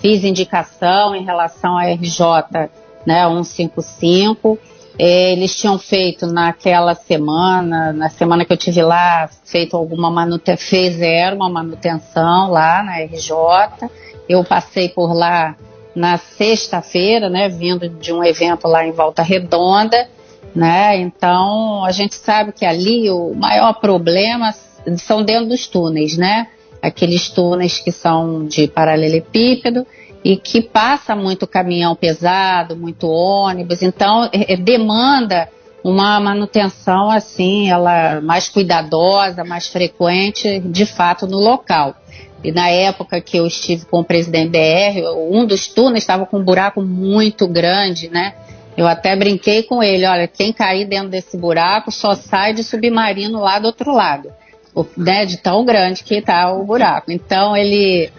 fiz 0.00 0.24
indicação 0.24 1.14
em 1.14 1.24
relação 1.24 1.76
à 1.76 1.84
RJ 1.84 2.70
né, 3.06 3.26
155, 3.26 4.58
é, 4.98 5.32
eles 5.32 5.56
tinham 5.56 5.78
feito 5.78 6.26
naquela 6.26 6.92
semana, 6.92 7.92
na 7.92 8.10
semana 8.10 8.44
que 8.44 8.52
eu 8.52 8.56
tive 8.56 8.82
lá, 8.82 9.30
feito 9.44 9.76
alguma 9.76 10.10
manutenção, 10.10 10.66
fizeram 10.66 11.36
uma 11.36 11.48
manutenção 11.48 12.50
lá 12.50 12.82
na 12.82 12.98
RJ. 13.04 13.88
Eu 14.28 14.42
passei 14.42 14.88
por 14.88 15.14
lá 15.14 15.54
na 15.94 16.18
sexta-feira, 16.18 17.30
né, 17.30 17.48
vindo 17.48 17.88
de 17.88 18.12
um 18.12 18.24
evento 18.24 18.66
lá 18.66 18.84
em 18.84 18.90
Volta 18.90 19.22
Redonda, 19.22 20.08
né? 20.54 20.96
Então 20.96 21.84
a 21.84 21.92
gente 21.92 22.16
sabe 22.16 22.52
que 22.52 22.64
ali 22.64 23.08
o 23.08 23.34
maior 23.34 23.74
problema 23.74 24.52
são 24.96 25.22
dentro 25.22 25.48
dos 25.48 25.68
túneis, 25.68 26.16
né? 26.16 26.48
Aqueles 26.82 27.28
túneis 27.28 27.78
que 27.78 27.92
são 27.92 28.46
de 28.46 28.66
paralelepípedo 28.66 29.86
e 30.28 30.36
que 30.36 30.60
passa 30.60 31.16
muito 31.16 31.46
caminhão 31.46 31.96
pesado, 31.96 32.76
muito 32.76 33.08
ônibus, 33.08 33.80
então 33.80 34.28
é, 34.30 34.52
é, 34.52 34.56
demanda 34.58 35.48
uma 35.82 36.20
manutenção 36.20 37.10
assim, 37.10 37.70
ela 37.70 38.20
mais 38.20 38.46
cuidadosa, 38.46 39.42
mais 39.42 39.68
frequente, 39.68 40.60
de 40.60 40.84
fato, 40.84 41.26
no 41.26 41.38
local. 41.38 41.96
E 42.44 42.52
na 42.52 42.68
época 42.68 43.22
que 43.22 43.38
eu 43.38 43.46
estive 43.46 43.86
com 43.86 44.00
o 44.00 44.04
presidente 44.04 44.50
BR, 44.50 45.00
um 45.30 45.46
dos 45.46 45.66
túneis 45.66 46.02
estava 46.02 46.26
com 46.26 46.40
um 46.40 46.44
buraco 46.44 46.82
muito 46.82 47.48
grande, 47.48 48.10
né? 48.10 48.34
Eu 48.76 48.86
até 48.86 49.16
brinquei 49.16 49.62
com 49.62 49.82
ele, 49.82 50.04
olha, 50.04 50.28
quem 50.28 50.52
cair 50.52 50.84
dentro 50.84 51.08
desse 51.08 51.38
buraco 51.38 51.90
só 51.90 52.14
sai 52.14 52.52
de 52.52 52.62
submarino 52.62 53.40
lá 53.40 53.58
do 53.58 53.64
outro 53.64 53.94
lado, 53.94 54.30
né, 54.94 55.24
de 55.24 55.38
tão 55.38 55.64
grande 55.64 56.04
que 56.04 56.16
está 56.16 56.52
o 56.52 56.64
buraco. 56.64 57.10
Então 57.10 57.56
ele 57.56 58.10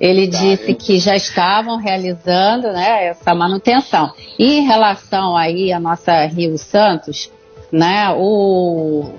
ele 0.00 0.26
disse 0.26 0.74
que 0.74 0.98
já 0.98 1.16
estavam 1.16 1.76
realizando 1.76 2.68
né, 2.72 3.06
essa 3.06 3.34
manutenção. 3.34 4.12
E 4.38 4.58
em 4.58 4.66
relação 4.66 5.36
aí 5.36 5.72
à 5.72 5.80
nossa 5.80 6.26
Rio 6.26 6.58
Santos, 6.58 7.30
né, 7.72 8.10
o, 8.16 9.10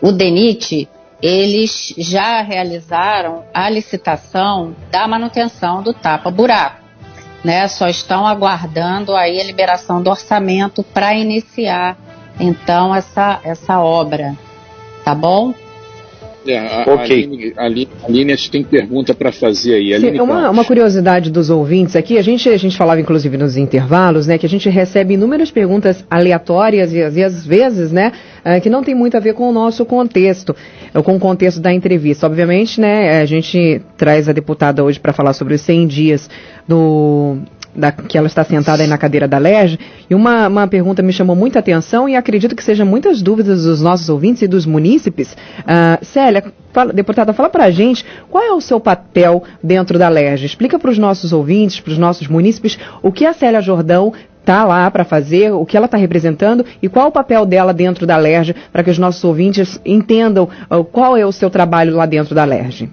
o 0.00 0.12
DENIT, 0.12 0.88
eles 1.22 1.94
já 1.98 2.40
realizaram 2.42 3.44
a 3.52 3.68
licitação 3.68 4.74
da 4.90 5.06
manutenção 5.06 5.82
do 5.82 5.92
tapa-buraco. 5.92 6.80
Né, 7.42 7.66
só 7.68 7.88
estão 7.88 8.26
aguardando 8.26 9.16
aí 9.16 9.40
a 9.40 9.44
liberação 9.44 10.02
do 10.02 10.10
orçamento 10.10 10.82
para 10.82 11.14
iniciar 11.14 11.96
então 12.38 12.94
essa, 12.94 13.40
essa 13.42 13.80
obra, 13.80 14.36
tá 15.02 15.14
bom? 15.14 15.54
É, 16.46 16.58
a, 16.58 16.84
ok. 16.86 17.52
Aline, 17.56 17.88
a 17.98 18.06
Aline 18.06 18.32
acho 18.32 18.44
que 18.44 18.50
tem 18.50 18.64
pergunta 18.64 19.14
para 19.14 19.30
fazer 19.30 19.74
aí. 19.74 20.00
Sim, 20.00 20.20
uma, 20.20 20.48
uma, 20.48 20.64
curiosidade 20.64 21.30
dos 21.30 21.50
ouvintes 21.50 21.94
aqui, 21.94 22.16
a 22.16 22.22
gente, 22.22 22.48
a 22.48 22.56
gente 22.56 22.76
falava 22.76 23.00
inclusive 23.00 23.36
nos 23.36 23.56
intervalos, 23.56 24.26
né, 24.26 24.38
que 24.38 24.46
a 24.46 24.48
gente 24.48 24.68
recebe 24.68 25.14
inúmeras 25.14 25.50
perguntas 25.50 26.04
aleatórias 26.10 26.92
e, 26.92 26.96
e 26.96 27.22
às 27.22 27.46
vezes, 27.46 27.92
né, 27.92 28.12
uh, 28.44 28.60
que 28.60 28.70
não 28.70 28.82
tem 28.82 28.94
muito 28.94 29.16
a 29.16 29.20
ver 29.20 29.34
com 29.34 29.48
o 29.48 29.52
nosso 29.52 29.84
contexto, 29.84 30.56
com 31.04 31.16
o 31.16 31.20
contexto 31.20 31.60
da 31.60 31.72
entrevista. 31.72 32.26
Obviamente, 32.26 32.80
né, 32.80 33.20
a 33.20 33.26
gente 33.26 33.82
traz 33.96 34.28
a 34.28 34.32
deputada 34.32 34.82
hoje 34.82 34.98
para 34.98 35.12
falar 35.12 35.34
sobre 35.34 35.54
os 35.54 35.60
100 35.60 35.86
dias 35.86 36.30
do 36.66 37.38
da, 37.74 37.92
que 37.92 38.16
ela 38.18 38.26
está 38.26 38.44
sentada 38.44 38.82
aí 38.82 38.88
na 38.88 38.98
cadeira 38.98 39.28
da 39.28 39.38
LERJ, 39.38 39.78
e 40.08 40.14
uma, 40.14 40.48
uma 40.48 40.66
pergunta 40.66 41.02
me 41.02 41.12
chamou 41.12 41.36
muita 41.36 41.58
atenção 41.58 42.08
e 42.08 42.16
acredito 42.16 42.54
que 42.54 42.62
sejam 42.62 42.86
muitas 42.86 43.22
dúvidas 43.22 43.64
dos 43.64 43.80
nossos 43.80 44.08
ouvintes 44.08 44.42
e 44.42 44.48
dos 44.48 44.66
munícipes. 44.66 45.32
Uh, 45.32 46.04
Célia, 46.04 46.44
fala, 46.72 46.92
deputada, 46.92 47.32
fala 47.32 47.48
para 47.48 47.64
a 47.64 47.70
gente 47.70 48.04
qual 48.30 48.42
é 48.42 48.52
o 48.52 48.60
seu 48.60 48.80
papel 48.80 49.42
dentro 49.62 49.98
da 49.98 50.08
LERJ. 50.08 50.46
Explica 50.46 50.78
para 50.78 50.90
os 50.90 50.98
nossos 50.98 51.32
ouvintes, 51.32 51.80
para 51.80 51.92
os 51.92 51.98
nossos 51.98 52.28
munícipes, 52.28 52.78
o 53.02 53.12
que 53.12 53.24
a 53.24 53.32
Célia 53.32 53.60
Jordão 53.60 54.12
está 54.40 54.64
lá 54.64 54.90
para 54.90 55.04
fazer, 55.04 55.52
o 55.52 55.64
que 55.64 55.76
ela 55.76 55.86
está 55.86 55.96
representando 55.96 56.64
e 56.82 56.88
qual 56.88 57.08
o 57.08 57.12
papel 57.12 57.46
dela 57.46 57.72
dentro 57.72 58.06
da 58.06 58.16
LERJ, 58.16 58.54
para 58.72 58.82
que 58.82 58.90
os 58.90 58.98
nossos 58.98 59.22
ouvintes 59.22 59.80
entendam 59.84 60.48
uh, 60.70 60.82
qual 60.84 61.16
é 61.16 61.24
o 61.24 61.32
seu 61.32 61.50
trabalho 61.50 61.94
lá 61.94 62.06
dentro 62.06 62.34
da 62.34 62.44
LERJ. 62.44 62.90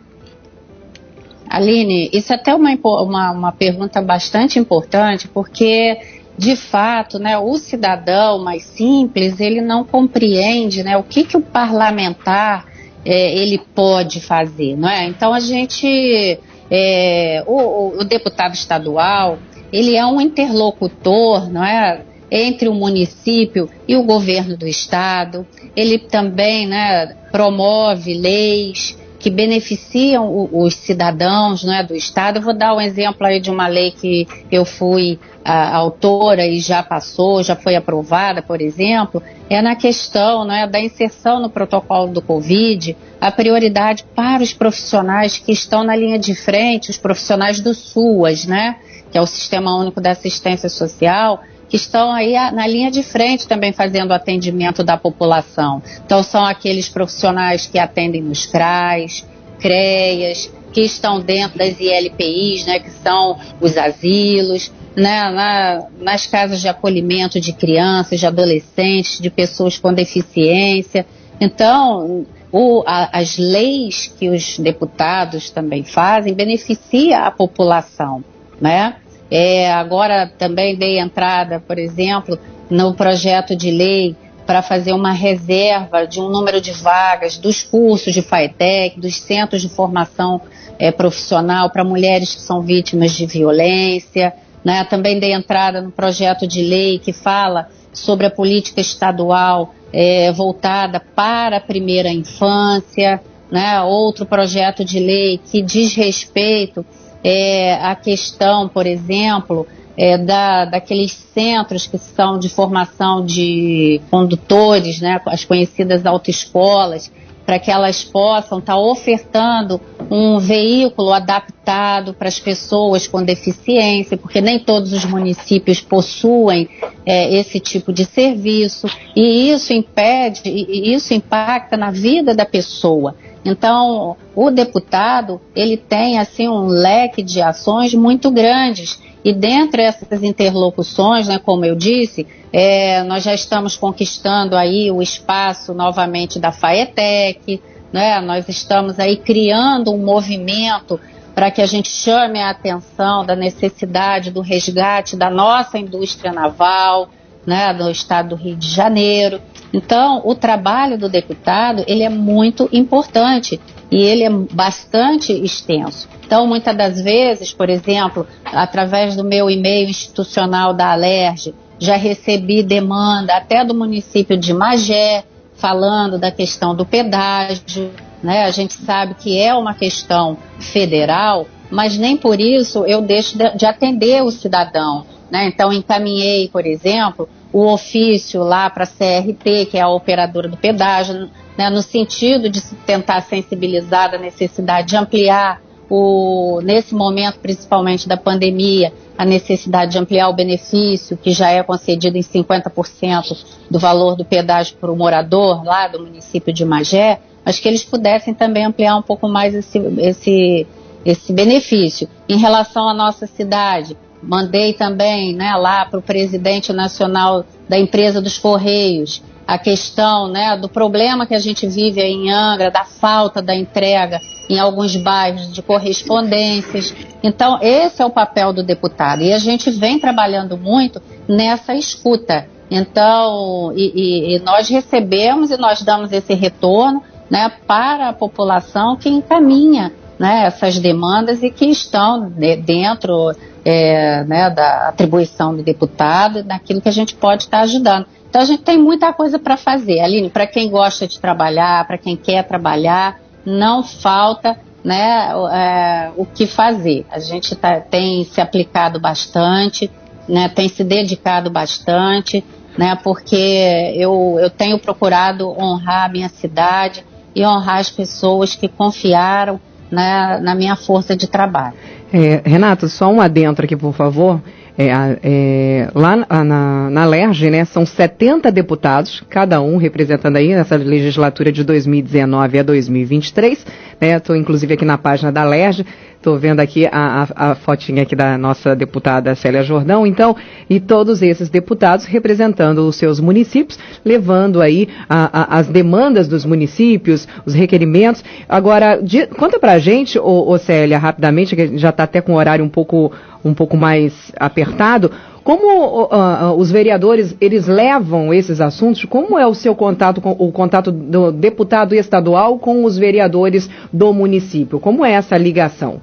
Aline, 1.49 2.09
isso 2.13 2.33
é 2.33 2.35
até 2.35 2.53
uma, 2.53 2.71
uma, 2.73 3.31
uma 3.31 3.51
pergunta 3.51 4.01
bastante 4.01 4.59
importante, 4.59 5.27
porque 5.27 5.97
de 6.37 6.55
fato, 6.55 7.17
né, 7.17 7.37
o 7.37 7.57
cidadão 7.57 8.43
mais 8.43 8.63
simples, 8.63 9.39
ele 9.39 9.59
não 9.59 9.83
compreende 9.83 10.83
né, 10.83 10.95
o 10.95 11.03
que, 11.03 11.23
que 11.23 11.35
o 11.35 11.41
parlamentar 11.41 12.65
é, 13.03 13.33
ele 13.35 13.57
pode 13.57 14.21
fazer. 14.21 14.77
Não 14.77 14.87
é? 14.87 15.05
Então 15.05 15.33
a 15.33 15.39
gente, 15.39 16.39
é, 16.69 17.43
o, 17.47 17.99
o, 17.99 18.03
deputado 18.03 18.53
estadual, 18.53 19.39
ele 19.73 19.95
é 19.95 20.05
um 20.05 20.21
interlocutor, 20.21 21.49
não 21.49 21.63
é? 21.63 22.01
entre 22.29 22.67
o 22.67 22.73
município 22.73 23.69
e 23.87 23.95
o 23.95 24.03
governo 24.03 24.57
do 24.57 24.67
estado. 24.67 25.47
Ele 25.75 25.97
também 25.97 26.67
né, 26.67 27.15
promove 27.31 28.13
leis, 28.13 28.97
que 29.27 29.29
beneficiam 29.29 30.25
o, 30.25 30.63
os 30.63 30.73
cidadãos 30.73 31.61
né, 31.61 31.83
do 31.83 31.93
Estado. 31.93 32.37
Eu 32.37 32.41
vou 32.41 32.53
dar 32.53 32.73
um 32.73 32.79
exemplo 32.79 33.27
aí 33.27 33.41
de 33.41 33.51
uma 33.51 33.67
lei 33.67 33.91
que 33.91 34.25
eu 34.49 34.63
fui 34.63 35.19
a, 35.43 35.75
autora 35.75 36.47
e 36.47 36.61
já 36.61 36.81
passou, 36.81 37.43
já 37.43 37.53
foi 37.53 37.75
aprovada, 37.75 38.41
por 38.41 38.61
exemplo, 38.61 39.21
é 39.49 39.61
na 39.61 39.75
questão 39.75 40.45
né, 40.45 40.65
da 40.65 40.79
inserção 40.79 41.41
no 41.41 41.49
protocolo 41.49 42.13
do 42.13 42.21
Covid, 42.21 42.95
a 43.19 43.29
prioridade 43.29 44.05
para 44.15 44.41
os 44.41 44.53
profissionais 44.53 45.37
que 45.37 45.51
estão 45.51 45.83
na 45.83 45.95
linha 45.95 46.17
de 46.17 46.33
frente, 46.33 46.89
os 46.89 46.97
profissionais 46.97 47.59
do 47.59 47.73
SUAS, 47.73 48.45
né, 48.45 48.77
que 49.11 49.17
é 49.17 49.21
o 49.21 49.27
Sistema 49.27 49.75
Único 49.75 49.99
da 49.99 50.11
Assistência 50.11 50.69
Social, 50.69 51.41
que 51.69 51.75
estão 51.75 52.11
aí 52.11 52.33
na 52.51 52.65
linha 52.65 52.89
de 52.89 53.03
frente 53.03 53.47
também 53.47 53.73
fazendo 53.73 54.13
atendimento 54.13 54.83
da 54.83 54.97
população. 54.97 55.81
Então, 56.05 56.23
são 56.23 56.45
aqueles 56.45 56.87
profissionais 56.87 57.65
que 57.65 57.77
atendem 57.77 58.21
nos 58.21 58.45
CRAs, 58.45 59.25
CREAS, 59.59 60.51
que 60.71 60.81
estão 60.81 61.19
dentro 61.19 61.57
das 61.57 61.79
ILPIs, 61.79 62.65
né, 62.65 62.79
que 62.79 62.91
são 62.91 63.37
os 63.59 63.77
asilos, 63.77 64.71
né, 64.95 65.29
na, 65.29 65.87
nas 65.99 66.25
casas 66.25 66.61
de 66.61 66.67
acolhimento 66.67 67.39
de 67.39 67.53
crianças, 67.53 68.19
de 68.19 68.25
adolescentes, 68.25 69.19
de 69.19 69.29
pessoas 69.29 69.77
com 69.77 69.93
deficiência. 69.93 71.05
Então, 71.39 72.25
o, 72.51 72.83
a, 72.85 73.19
as 73.19 73.37
leis 73.37 74.13
que 74.17 74.29
os 74.29 74.57
deputados 74.57 75.49
também 75.49 75.83
fazem 75.83 76.33
beneficia 76.33 77.19
a 77.19 77.31
população, 77.31 78.23
né? 78.59 78.95
É, 79.29 79.71
agora 79.71 80.27
também 80.27 80.75
dei 80.75 80.99
entrada, 80.99 81.59
por 81.59 81.77
exemplo, 81.77 82.39
no 82.69 82.93
projeto 82.93 83.55
de 83.55 83.71
lei 83.71 84.15
para 84.45 84.61
fazer 84.61 84.93
uma 84.93 85.11
reserva 85.11 86.07
de 86.07 86.21
um 86.21 86.29
número 86.29 86.61
de 86.61 86.71
vagas 86.71 87.37
dos 87.37 87.63
cursos 87.63 88.13
de 88.13 88.21
FAETEC, 88.21 88.99
dos 88.99 89.17
centros 89.17 89.61
de 89.61 89.67
formação 89.67 90.41
é, 90.79 90.89
profissional 90.89 91.69
para 91.69 91.83
mulheres 91.83 92.33
que 92.33 92.41
são 92.41 92.61
vítimas 92.61 93.11
de 93.11 93.25
violência. 93.25 94.33
Né? 94.63 94.85
Também 94.85 95.19
dei 95.19 95.33
entrada 95.33 95.81
no 95.81 95.91
projeto 95.91 96.47
de 96.47 96.63
lei 96.63 96.97
que 96.97 97.11
fala 97.11 97.67
sobre 97.91 98.25
a 98.25 98.31
política 98.31 98.79
estadual 98.79 99.75
é, 99.91 100.31
voltada 100.31 101.01
para 101.13 101.57
a 101.57 101.61
primeira 101.61 102.09
infância. 102.09 103.21
Né? 103.51 103.81
Outro 103.81 104.25
projeto 104.25 104.85
de 104.85 104.99
lei 104.99 105.41
que 105.51 105.61
diz 105.61 105.93
respeito 105.93 106.85
é, 107.23 107.75
a 107.75 107.95
questão, 107.95 108.67
por 108.67 108.85
exemplo, 108.85 109.67
é, 109.97 110.17
da, 110.17 110.65
daqueles 110.65 111.11
centros 111.11 111.87
que 111.87 111.97
são 111.97 112.37
de 112.37 112.49
formação 112.49 113.25
de 113.25 113.99
condutores, 114.11 115.01
né, 115.01 115.19
as 115.25 115.43
conhecidas 115.43 116.05
autoescolas, 116.05 117.11
para 117.45 117.57
que 117.57 117.71
elas 117.71 118.03
possam 118.03 118.59
estar 118.59 118.73
tá 118.73 118.79
ofertando 118.79 119.81
um 120.09 120.39
veículo 120.39 121.13
adaptado 121.13 122.13
para 122.13 122.27
as 122.27 122.39
pessoas 122.39 123.07
com 123.07 123.23
deficiência, 123.23 124.17
porque 124.17 124.41
nem 124.41 124.59
todos 124.59 124.93
os 124.93 125.05
municípios 125.05 125.81
possuem 125.81 126.69
é, 127.05 127.33
esse 127.35 127.59
tipo 127.59 127.91
de 127.91 128.05
serviço, 128.05 128.87
e 129.15 129.51
isso 129.51 129.73
impede, 129.73 130.41
e 130.45 130.93
isso 130.93 131.13
impacta 131.13 131.75
na 131.75 131.91
vida 131.91 132.33
da 132.33 132.45
pessoa. 132.45 133.15
Então, 133.43 134.17
o 134.35 134.51
deputado, 134.51 135.39
ele 135.55 135.77
tem 135.77 136.19
assim 136.19 136.49
um 136.49 136.67
leque 136.67 137.23
de 137.23 137.41
ações 137.41 137.93
muito 137.93 138.29
grandes. 138.29 138.99
E 139.23 139.31
dentre 139.31 139.83
essas 139.83 140.21
interlocuções, 140.21 141.27
né, 141.29 141.39
como 141.39 141.63
eu 141.63 141.75
disse, 141.75 142.27
é, 142.51 143.03
nós 143.03 143.23
já 143.23 143.33
estamos 143.33 143.77
conquistando 143.77 144.55
aí 144.55 144.91
o 144.91 145.01
espaço 145.01 145.73
novamente 145.73 146.39
da 146.39 146.51
FAETEC, 146.51 147.61
né, 147.91 148.19
nós 148.21 148.47
estamos 148.49 148.99
aí 148.99 149.17
criando 149.17 149.93
um 149.93 149.97
movimento 149.97 150.99
para 151.33 151.51
que 151.51 151.61
a 151.61 151.67
gente 151.67 151.89
chame 151.89 152.39
a 152.41 152.49
atenção 152.49 153.25
da 153.25 153.35
necessidade 153.35 154.31
do 154.31 154.41
resgate 154.41 155.15
da 155.15 155.29
nossa 155.29 155.77
indústria 155.77 156.31
naval, 156.31 157.09
né, 157.45 157.73
do 157.73 157.89
estado 157.89 158.29
do 158.29 158.35
Rio 158.35 158.55
de 158.55 158.69
Janeiro. 158.69 159.39
Então, 159.71 160.21
o 160.25 160.33
trabalho 160.33 160.97
do 160.97 161.07
deputado, 161.07 161.83
ele 161.87 162.03
é 162.03 162.09
muito 162.09 162.67
importante 162.73 163.59
e 163.91 164.01
ele 164.01 164.23
é 164.23 164.29
bastante 164.29 165.31
extenso. 165.31 166.09
Então, 166.25 166.45
muitas 166.45 166.75
das 166.75 167.01
vezes, 167.01 167.53
por 167.53 167.69
exemplo, 167.69 168.27
através 168.45 169.15
do 169.15 169.23
meu 169.23 169.49
e-mail 169.49 169.89
institucional 169.89 170.73
da 170.73 170.91
Alerj, 170.91 171.53
já 171.79 171.95
recebi 171.95 172.63
demanda 172.63 173.37
até 173.37 173.63
do 173.63 173.73
município 173.73 174.35
de 174.35 174.53
Magé, 174.53 175.23
falando 175.57 176.17
da 176.17 176.31
questão 176.31 176.75
do 176.75 176.85
pedágio. 176.85 177.91
Né? 178.23 178.43
A 178.43 178.51
gente 178.51 178.73
sabe 178.73 179.15
que 179.15 179.37
é 179.39 179.53
uma 179.53 179.73
questão 179.73 180.37
federal, 180.59 181.47
mas 181.69 181.97
nem 181.97 182.17
por 182.17 182.39
isso 182.39 182.85
eu 182.85 183.01
deixo 183.01 183.37
de 183.55 183.65
atender 183.65 184.23
o 184.23 184.31
cidadão. 184.31 185.05
Né? 185.29 185.47
Então, 185.47 185.73
encaminhei, 185.73 186.47
por 186.47 186.65
exemplo, 186.65 187.27
o 187.51 187.65
ofício 187.71 188.43
lá 188.43 188.69
para 188.69 188.83
a 188.83 188.87
CRT, 188.87 189.67
que 189.69 189.77
é 189.77 189.81
a 189.81 189.89
operadora 189.89 190.47
do 190.47 190.57
pedágio, 190.57 191.29
né, 191.57 191.69
no 191.69 191.81
sentido 191.81 192.49
de 192.49 192.61
tentar 192.85 193.21
sensibilizar 193.21 194.13
a 194.13 194.17
necessidade 194.17 194.89
de 194.89 194.95
ampliar 194.95 195.59
o, 195.89 196.59
nesse 196.63 196.93
momento, 196.93 197.39
principalmente 197.39 198.07
da 198.07 198.17
pandemia, 198.17 198.91
a 199.17 199.25
necessidade 199.25 199.91
de 199.91 199.97
ampliar 199.97 200.29
o 200.29 200.33
benefício, 200.33 201.17
que 201.17 201.31
já 201.31 201.49
é 201.49 201.63
concedido 201.63 202.17
em 202.17 202.21
50% 202.21 203.37
do 203.69 203.79
valor 203.79 204.15
do 204.15 204.25
pedágio 204.25 204.77
para 204.77 204.91
o 204.91 204.95
morador 204.95 205.63
lá 205.63 205.87
do 205.87 205.99
município 205.99 206.53
de 206.53 206.65
Magé, 206.65 207.19
mas 207.43 207.59
que 207.59 207.67
eles 207.67 207.83
pudessem 207.83 208.33
também 208.33 208.65
ampliar 208.65 208.97
um 208.97 209.01
pouco 209.01 209.27
mais 209.27 209.55
esse, 209.55 209.77
esse, 209.99 210.67
esse 211.05 211.33
benefício. 211.33 212.07
Em 212.27 212.37
relação 212.37 212.89
à 212.89 212.93
nossa 212.93 213.25
cidade, 213.25 213.97
Mandei 214.21 214.73
também 214.73 215.33
né, 215.33 215.55
lá 215.55 215.85
para 215.85 215.99
o 215.99 216.01
presidente 216.01 216.73
nacional 216.73 217.45
da 217.69 217.77
empresa 217.77 218.21
dos 218.21 218.37
Correios 218.37 219.21
a 219.45 219.57
questão 219.57 220.27
né, 220.27 220.57
do 220.57 220.67
problema 220.67 221.25
que 221.25 221.33
a 221.33 221.39
gente 221.39 221.65
vive 221.67 222.01
aí 222.01 222.11
em 222.11 222.29
Angra, 222.29 222.69
da 222.69 222.83
falta 222.83 223.41
da 223.41 223.55
entrega 223.55 224.19
em 224.49 224.59
alguns 224.59 224.95
bairros 224.95 225.51
de 225.51 225.61
correspondências. 225.61 226.93
Então, 227.21 227.59
esse 227.61 228.01
é 228.01 228.05
o 228.05 228.09
papel 228.09 228.53
do 228.53 228.63
deputado. 228.63 229.21
E 229.21 229.33
a 229.33 229.39
gente 229.39 229.69
vem 229.71 229.99
trabalhando 229.99 230.57
muito 230.57 231.01
nessa 231.27 231.73
escuta. 231.73 232.47
Então, 232.69 233.71
e, 233.75 233.91
e, 233.95 234.35
e 234.35 234.39
nós 234.39 234.69
recebemos 234.69 235.51
e 235.51 235.57
nós 235.57 235.81
damos 235.81 236.11
esse 236.11 236.33
retorno 236.33 237.01
né, 237.29 237.51
para 237.65 238.09
a 238.09 238.13
população 238.13 238.95
que 238.95 239.09
encaminha 239.09 239.93
né, 240.19 240.45
essas 240.45 240.79
demandas 240.79 241.43
e 241.43 241.49
que 241.49 241.65
estão 241.65 242.29
de, 242.29 242.55
dentro 242.57 243.33
é, 243.63 244.23
né, 244.23 244.49
da 244.49 244.89
atribuição 244.89 245.55
do 245.55 245.63
deputado, 245.63 246.43
naquilo 246.43 246.81
que 246.81 246.89
a 246.89 246.93
gente 246.93 247.15
pode 247.15 247.43
estar 247.43 247.59
ajudando. 247.61 248.05
Então 248.29 248.41
a 248.41 248.45
gente 248.45 248.63
tem 248.63 248.77
muita 248.77 249.13
coisa 249.13 249.39
para 249.39 249.55
fazer, 249.55 249.99
Aline, 249.99 250.29
para 250.29 250.47
quem 250.47 250.69
gosta 250.69 251.07
de 251.07 251.19
trabalhar, 251.19 251.85
para 251.87 251.97
quem 251.97 252.15
quer 252.15 252.43
trabalhar, 252.43 253.19
não 253.47 253.81
falta 253.81 254.57
né, 254.83 255.29
é, 255.51 256.11
o 256.17 256.25
que 256.25 256.45
fazer. 256.45 257.05
A 257.09 257.19
gente 257.19 257.55
tá, 257.55 257.79
tem 257.79 258.25
se 258.25 258.41
aplicado 258.41 258.99
bastante, 258.99 259.89
né, 260.27 260.49
tem 260.49 260.67
se 260.67 260.83
dedicado 260.83 261.49
bastante, 261.49 262.43
né, 262.77 262.97
porque 263.01 263.93
eu, 263.95 264.37
eu 264.39 264.49
tenho 264.49 264.77
procurado 264.77 265.49
honrar 265.57 266.05
a 266.05 266.09
minha 266.09 266.27
cidade 266.27 267.05
e 267.33 267.45
honrar 267.45 267.77
as 267.77 267.89
pessoas 267.89 268.53
que 268.53 268.67
confiaram 268.67 269.59
né, 269.89 270.39
na 270.41 270.53
minha 270.53 270.75
força 270.75 271.15
de 271.15 271.27
trabalho. 271.27 271.75
É, 272.11 272.41
Renato, 272.45 272.89
só 272.89 273.07
um 273.07 273.21
adentro 273.21 273.63
aqui, 273.63 273.77
por 273.77 273.93
favor. 273.93 274.41
É, 274.77 274.91
é, 275.23 275.89
lá 275.95 276.15
na, 276.15 276.89
na 276.91 277.05
LERJ, 277.05 277.49
né, 277.49 277.65
são 277.65 277.83
70 277.83 278.51
deputados, 278.51 279.23
cada 279.27 279.59
um 279.59 279.77
representando 279.77 280.35
aí 280.35 280.49
nessa 280.49 280.75
legislatura 280.75 281.51
de 281.51 281.63
2019 281.63 282.59
a 282.59 282.63
2023. 282.63 283.65
Estou 283.99 284.35
né, 284.35 284.41
inclusive 284.41 284.75
aqui 284.75 284.85
na 284.85 284.97
página 284.97 285.31
da 285.31 285.43
LERJ, 285.43 285.83
estou 286.17 286.37
vendo 286.37 286.59
aqui 286.59 286.85
a, 286.85 287.23
a, 287.23 287.51
a, 287.51 287.55
fotinha 287.55 288.03
aqui 288.03 288.15
da 288.15 288.37
nossa 288.37 288.75
deputada 288.75 289.35
Célia 289.35 289.63
Jordão, 289.63 290.05
então, 290.05 290.35
e 290.69 290.79
todos 290.79 291.21
esses 291.21 291.49
deputados 291.49 292.05
representando 292.05 292.79
os 292.87 292.95
seus 292.95 293.19
municípios, 293.19 293.79
levando 294.03 294.61
aí 294.61 294.89
a, 295.09 295.57
as 295.57 295.67
demandas 295.67 296.27
dos 296.27 296.43
municípios, 296.43 297.27
os 297.45 297.53
requerimentos. 297.53 298.23
Agora, 298.49 298.99
de, 299.01 299.27
conta 299.27 299.59
pra 299.59 299.79
gente, 299.79 300.19
ô, 300.19 300.49
ô 300.49 300.57
Célia, 300.57 300.97
rapidamente, 300.97 301.55
que 301.55 301.77
já 301.77 301.89
está 301.89 302.03
até 302.03 302.19
com 302.19 302.33
o 302.33 302.37
horário 302.37 302.65
um 302.65 302.69
pouco 302.69 303.11
um 303.45 303.53
pouco 303.53 303.77
mais 303.77 304.31
apertado, 304.37 305.11
como 305.47 306.01
uh, 306.01 306.07
uh, 306.07 306.59
os 306.59 306.69
vereadores 306.69 307.33
eles 307.39 307.67
levam 307.67 308.33
esses 308.33 308.59
assuntos? 308.59 309.05
Como 309.05 309.39
é 309.39 309.47
o 309.47 309.53
seu 309.53 309.73
contato 309.73 310.19
com 310.19 310.31
o 310.31 310.51
contato 310.51 310.91
do 310.91 311.31
deputado 311.31 311.95
estadual 311.95 312.59
com 312.59 312.83
os 312.83 312.97
vereadores 312.97 313.69
do 313.93 314.11
município? 314.11 314.77
Como 314.77 315.05
é 315.05 315.13
essa 315.13 315.37
ligação? 315.37 316.01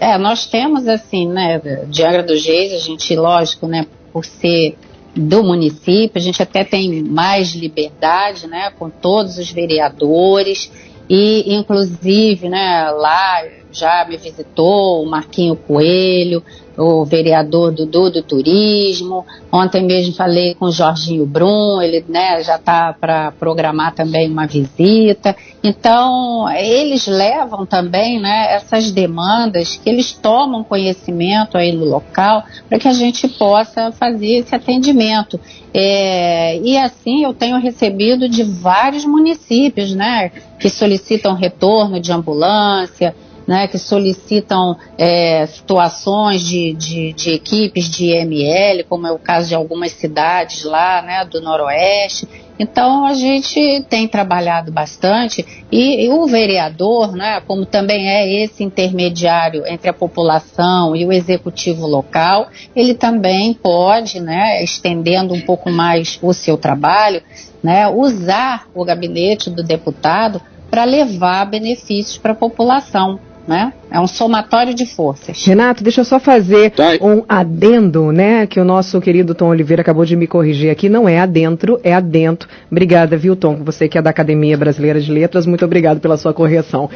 É, 0.00 0.18
nós 0.18 0.46
temos 0.46 0.88
assim, 0.88 1.28
né, 1.28 1.60
de 1.86 2.02
Angra 2.02 2.24
dos 2.24 2.44
Reis, 2.44 2.72
a 2.72 2.84
gente, 2.84 3.14
lógico, 3.14 3.68
né, 3.68 3.86
por 4.12 4.24
ser 4.24 4.74
do 5.14 5.44
município, 5.44 6.10
a 6.16 6.20
gente 6.20 6.42
até 6.42 6.64
tem 6.64 7.04
mais 7.04 7.54
liberdade, 7.54 8.48
né, 8.48 8.72
com 8.76 8.90
todos 8.90 9.38
os 9.38 9.52
vereadores 9.52 10.68
e, 11.08 11.54
inclusive, 11.54 12.48
né, 12.48 12.90
lá 12.90 13.44
já 13.72 14.06
me 14.08 14.16
visitou 14.16 15.02
o 15.02 15.06
Marquinho 15.06 15.56
Coelho, 15.56 16.42
o 16.78 17.04
vereador 17.04 17.72
Dudu 17.72 18.10
do 18.10 18.22
Turismo. 18.22 19.26
Ontem 19.50 19.82
mesmo 19.82 20.14
falei 20.14 20.54
com 20.54 20.66
o 20.66 20.70
Jorginho 20.70 21.26
Brum, 21.26 21.82
ele 21.82 22.04
né, 22.08 22.42
já 22.42 22.56
está 22.56 22.92
para 22.92 23.32
programar 23.32 23.94
também 23.94 24.30
uma 24.30 24.46
visita. 24.46 25.34
Então, 25.62 26.48
eles 26.50 27.06
levam 27.08 27.66
também 27.66 28.20
né, 28.20 28.54
essas 28.54 28.92
demandas, 28.92 29.76
que 29.76 29.90
eles 29.90 30.12
tomam 30.12 30.62
conhecimento 30.62 31.58
aí 31.58 31.72
no 31.72 31.84
local, 31.84 32.44
para 32.68 32.78
que 32.78 32.86
a 32.86 32.92
gente 32.92 33.26
possa 33.26 33.90
fazer 33.90 34.36
esse 34.36 34.54
atendimento. 34.54 35.40
É, 35.74 36.58
e 36.58 36.78
assim 36.78 37.24
eu 37.24 37.34
tenho 37.34 37.58
recebido 37.58 38.28
de 38.28 38.42
vários 38.42 39.04
municípios, 39.04 39.94
né, 39.94 40.30
que 40.58 40.70
solicitam 40.70 41.34
retorno 41.34 42.00
de 42.00 42.12
ambulância, 42.12 43.14
né, 43.48 43.66
que 43.66 43.78
solicitam 43.78 44.76
é, 44.98 45.46
situações 45.46 46.42
de, 46.42 46.74
de, 46.74 47.14
de, 47.14 47.30
equipes 47.30 47.88
de 47.88 48.10
IML, 48.10 48.84
como 48.86 49.06
é 49.06 49.10
o 49.10 49.18
caso 49.18 49.48
de 49.48 49.54
algumas 49.54 49.92
cidades 49.92 50.64
lá 50.64 51.00
né, 51.00 51.24
do 51.24 51.40
Noroeste. 51.40 52.28
Então 52.58 53.06
a 53.06 53.14
gente 53.14 53.86
tem 53.88 54.06
trabalhado 54.06 54.70
bastante 54.70 55.46
e, 55.72 56.04
e, 56.04 56.10
o 56.10 56.26
vereador, 56.26 57.12
né, 57.12 57.40
como 57.46 57.64
também 57.64 58.10
é 58.10 58.44
esse 58.44 58.62
intermediário 58.62 59.66
entre 59.66 59.88
a 59.88 59.94
população 59.94 60.94
e 60.94 61.06
o 61.06 61.12
executivo 61.12 61.86
local, 61.86 62.48
ele 62.76 62.92
também 62.92 63.54
pode, 63.54 64.20
né, 64.20 64.62
estendendo 64.62 65.32
um 65.32 65.40
pouco 65.40 65.70
mais 65.70 66.18
o 66.20 66.34
seu 66.34 66.58
trabalho, 66.58 67.22
né, 67.62 67.88
usar 67.88 68.66
o 68.74 68.84
gabinete 68.84 69.48
do 69.48 69.62
deputado 69.62 70.42
para 70.70 70.84
levar 70.84 71.46
benefícios 71.46 72.18
para 72.18 72.32
a 72.32 72.36
população 72.36 73.18
né? 73.48 73.72
É 73.90 73.98
um 73.98 74.06
somatório 74.06 74.74
de 74.74 74.84
forças. 74.84 75.42
Renato, 75.46 75.82
deixa 75.82 76.02
eu 76.02 76.04
só 76.04 76.20
fazer 76.20 76.72
tá. 76.72 76.98
um 77.00 77.24
adendo, 77.26 78.12
né? 78.12 78.46
Que 78.46 78.60
o 78.60 78.64
nosso 78.64 79.00
querido 79.00 79.34
Tom 79.34 79.48
Oliveira 79.48 79.80
acabou 79.80 80.04
de 80.04 80.14
me 80.14 80.26
corrigir 80.26 80.70
aqui. 80.70 80.90
Não 80.90 81.08
é 81.08 81.18
adentro, 81.18 81.80
é 81.82 81.94
adentro. 81.94 82.46
Obrigada, 82.70 83.16
viu, 83.16 83.34
Tom? 83.34 83.64
Você 83.64 83.88
que 83.88 83.96
é 83.96 84.02
da 84.02 84.10
Academia 84.10 84.54
Brasileira 84.58 85.00
de 85.00 85.10
Letras, 85.10 85.46
muito 85.46 85.64
obrigado 85.64 85.98
pela 85.98 86.18
sua 86.18 86.34
correção. 86.34 86.90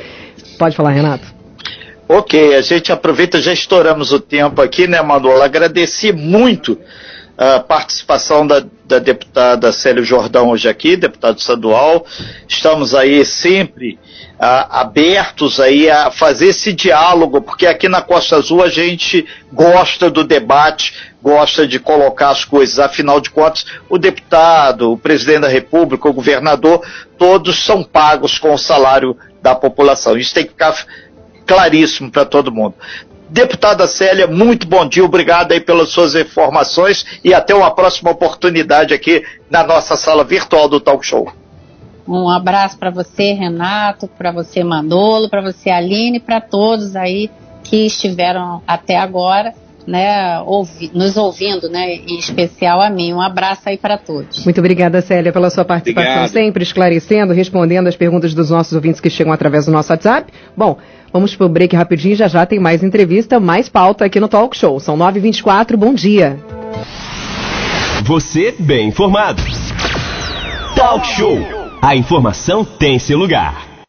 Pode 0.59 0.77
falar, 0.77 0.91
Renato. 0.91 1.27
Ok, 2.07 2.55
a 2.55 2.61
gente 2.61 2.93
aproveita, 2.93 3.41
já 3.41 3.55
estouramos 3.55 4.13
o 4.13 4.21
tempo 4.21 4.61
aqui, 4.61 4.87
né, 4.87 5.01
Manuela? 5.01 5.47
Agradeci 5.47 6.13
muito 6.13 6.77
a 7.37 7.61
participação 7.61 8.47
da, 8.47 8.65
da 8.85 8.99
deputada 8.99 9.73
Célio 9.73 10.05
Jordão 10.05 10.51
hoje 10.51 10.69
aqui, 10.69 10.97
deputado 10.97 11.39
estadual. 11.39 12.07
Estamos 12.47 12.95
aí 12.95 13.25
sempre 13.25 13.99
abertos 14.39 15.61
aí 15.61 15.89
a 15.89 16.11
fazer 16.11 16.49
esse 16.49 16.73
diálogo, 16.73 17.41
porque 17.41 17.65
aqui 17.65 17.89
na 17.89 18.03
Costa 18.03 18.37
Azul 18.37 18.61
a 18.61 18.69
gente 18.69 19.25
gosta 19.53 20.11
do 20.11 20.25
debate, 20.25 20.95
gosta 21.23 21.67
de 21.67 21.79
colocar 21.79 22.31
as 22.31 22.45
coisas. 22.45 22.81
Afinal 22.81 23.21
de 23.21 23.31
contas, 23.31 23.65
o 23.89 23.97
deputado, 23.97 24.93
o 24.93 24.99
presidente 24.99 25.43
da 25.43 25.49
República, 25.49 26.09
o 26.09 26.13
governador, 26.13 26.85
todos 27.17 27.65
são 27.65 27.85
pagos 27.85 28.37
com 28.37 28.53
o 28.53 28.59
salário 28.59 29.17
da 29.41 29.55
população. 29.55 30.17
Isso 30.17 30.35
tem 30.35 30.45
que 30.45 30.51
ficar 30.51 30.75
claríssimo 31.47 32.11
para 32.11 32.25
todo 32.25 32.53
mundo. 32.53 32.75
Deputada 33.33 33.89
Célia, 33.89 34.27
muito 34.27 34.69
bom 34.69 34.87
dia, 34.87 35.03
obrigado 35.03 35.53
aí 35.53 35.61
pelas 35.61 35.89
suas 35.89 36.15
informações 36.15 37.19
e 37.25 37.33
até 37.33 37.55
uma 37.55 37.75
próxima 37.75 38.11
oportunidade 38.11 38.93
aqui 38.93 39.25
na 39.49 39.65
nossa 39.65 39.97
sala 39.97 40.23
virtual 40.23 40.69
do 40.69 40.79
Talk 40.79 41.03
Show. 41.03 41.33
Um 42.07 42.29
abraço 42.29 42.77
para 42.77 42.91
você, 42.91 43.33
Renato, 43.33 44.07
para 44.07 44.33
você, 44.33 44.63
Manolo, 44.63 45.31
para 45.31 45.41
você, 45.41 45.71
Aline, 45.71 46.21
para 46.21 46.43
todos 46.43 46.95
aí 46.95 47.31
que 47.65 47.87
estiveram 47.87 48.63
até 48.67 48.99
agora. 48.99 49.55
Né, 49.87 50.41
ouvi, 50.47 50.91
nos 50.95 51.17
ouvindo, 51.17 51.69
né, 51.69 51.97
em 52.07 52.19
especial 52.19 52.81
a 52.81 52.89
mim. 52.89 53.13
Um 53.13 53.21
abraço 53.21 53.63
aí 53.67 53.77
para 53.77 53.99
todos. 53.99 54.45
Muito 54.45 54.59
obrigada, 54.59 55.03
Célia, 55.03 55.33
pela 55.33 55.51
sua 55.51 55.65
participação, 55.65 56.11
Obrigado. 56.11 56.31
sempre 56.31 56.63
esclarecendo, 56.63 57.33
respondendo 57.33 57.89
as 57.89 57.97
perguntas 57.97 58.33
dos 58.33 58.51
nossos 58.51 58.73
ouvintes 58.73 59.01
que 59.01 59.11
chegam 59.11 59.33
através 59.33 59.67
do 59.67 59.73
nosso 59.73 59.93
WhatsApp. 59.93 60.33
Bom, 60.57 60.79
vamos 61.13 61.35
para 61.35 61.47
o 61.47 61.49
break 61.49 61.75
rapidinho, 61.75 62.15
já 62.15 62.29
já 62.29 62.47
tem 62.47 62.61
mais 62.61 62.83
entrevista, 62.85 63.41
mais 63.41 63.69
pauta 63.69 64.05
aqui 64.05 64.21
no 64.21 64.29
Talk 64.29 64.57
Show. 64.57 64.79
São 64.79 64.97
9h24, 64.97 65.77
bom 65.77 65.93
dia. 65.93 66.39
Você 68.05 68.55
bem 68.59 68.89
informado. 68.89 69.43
Talk 70.77 71.07
Show. 71.07 71.39
A 71.81 71.97
informação 71.97 72.65
tem 72.65 72.99
seu 72.99 73.19
lugar. 73.19 73.72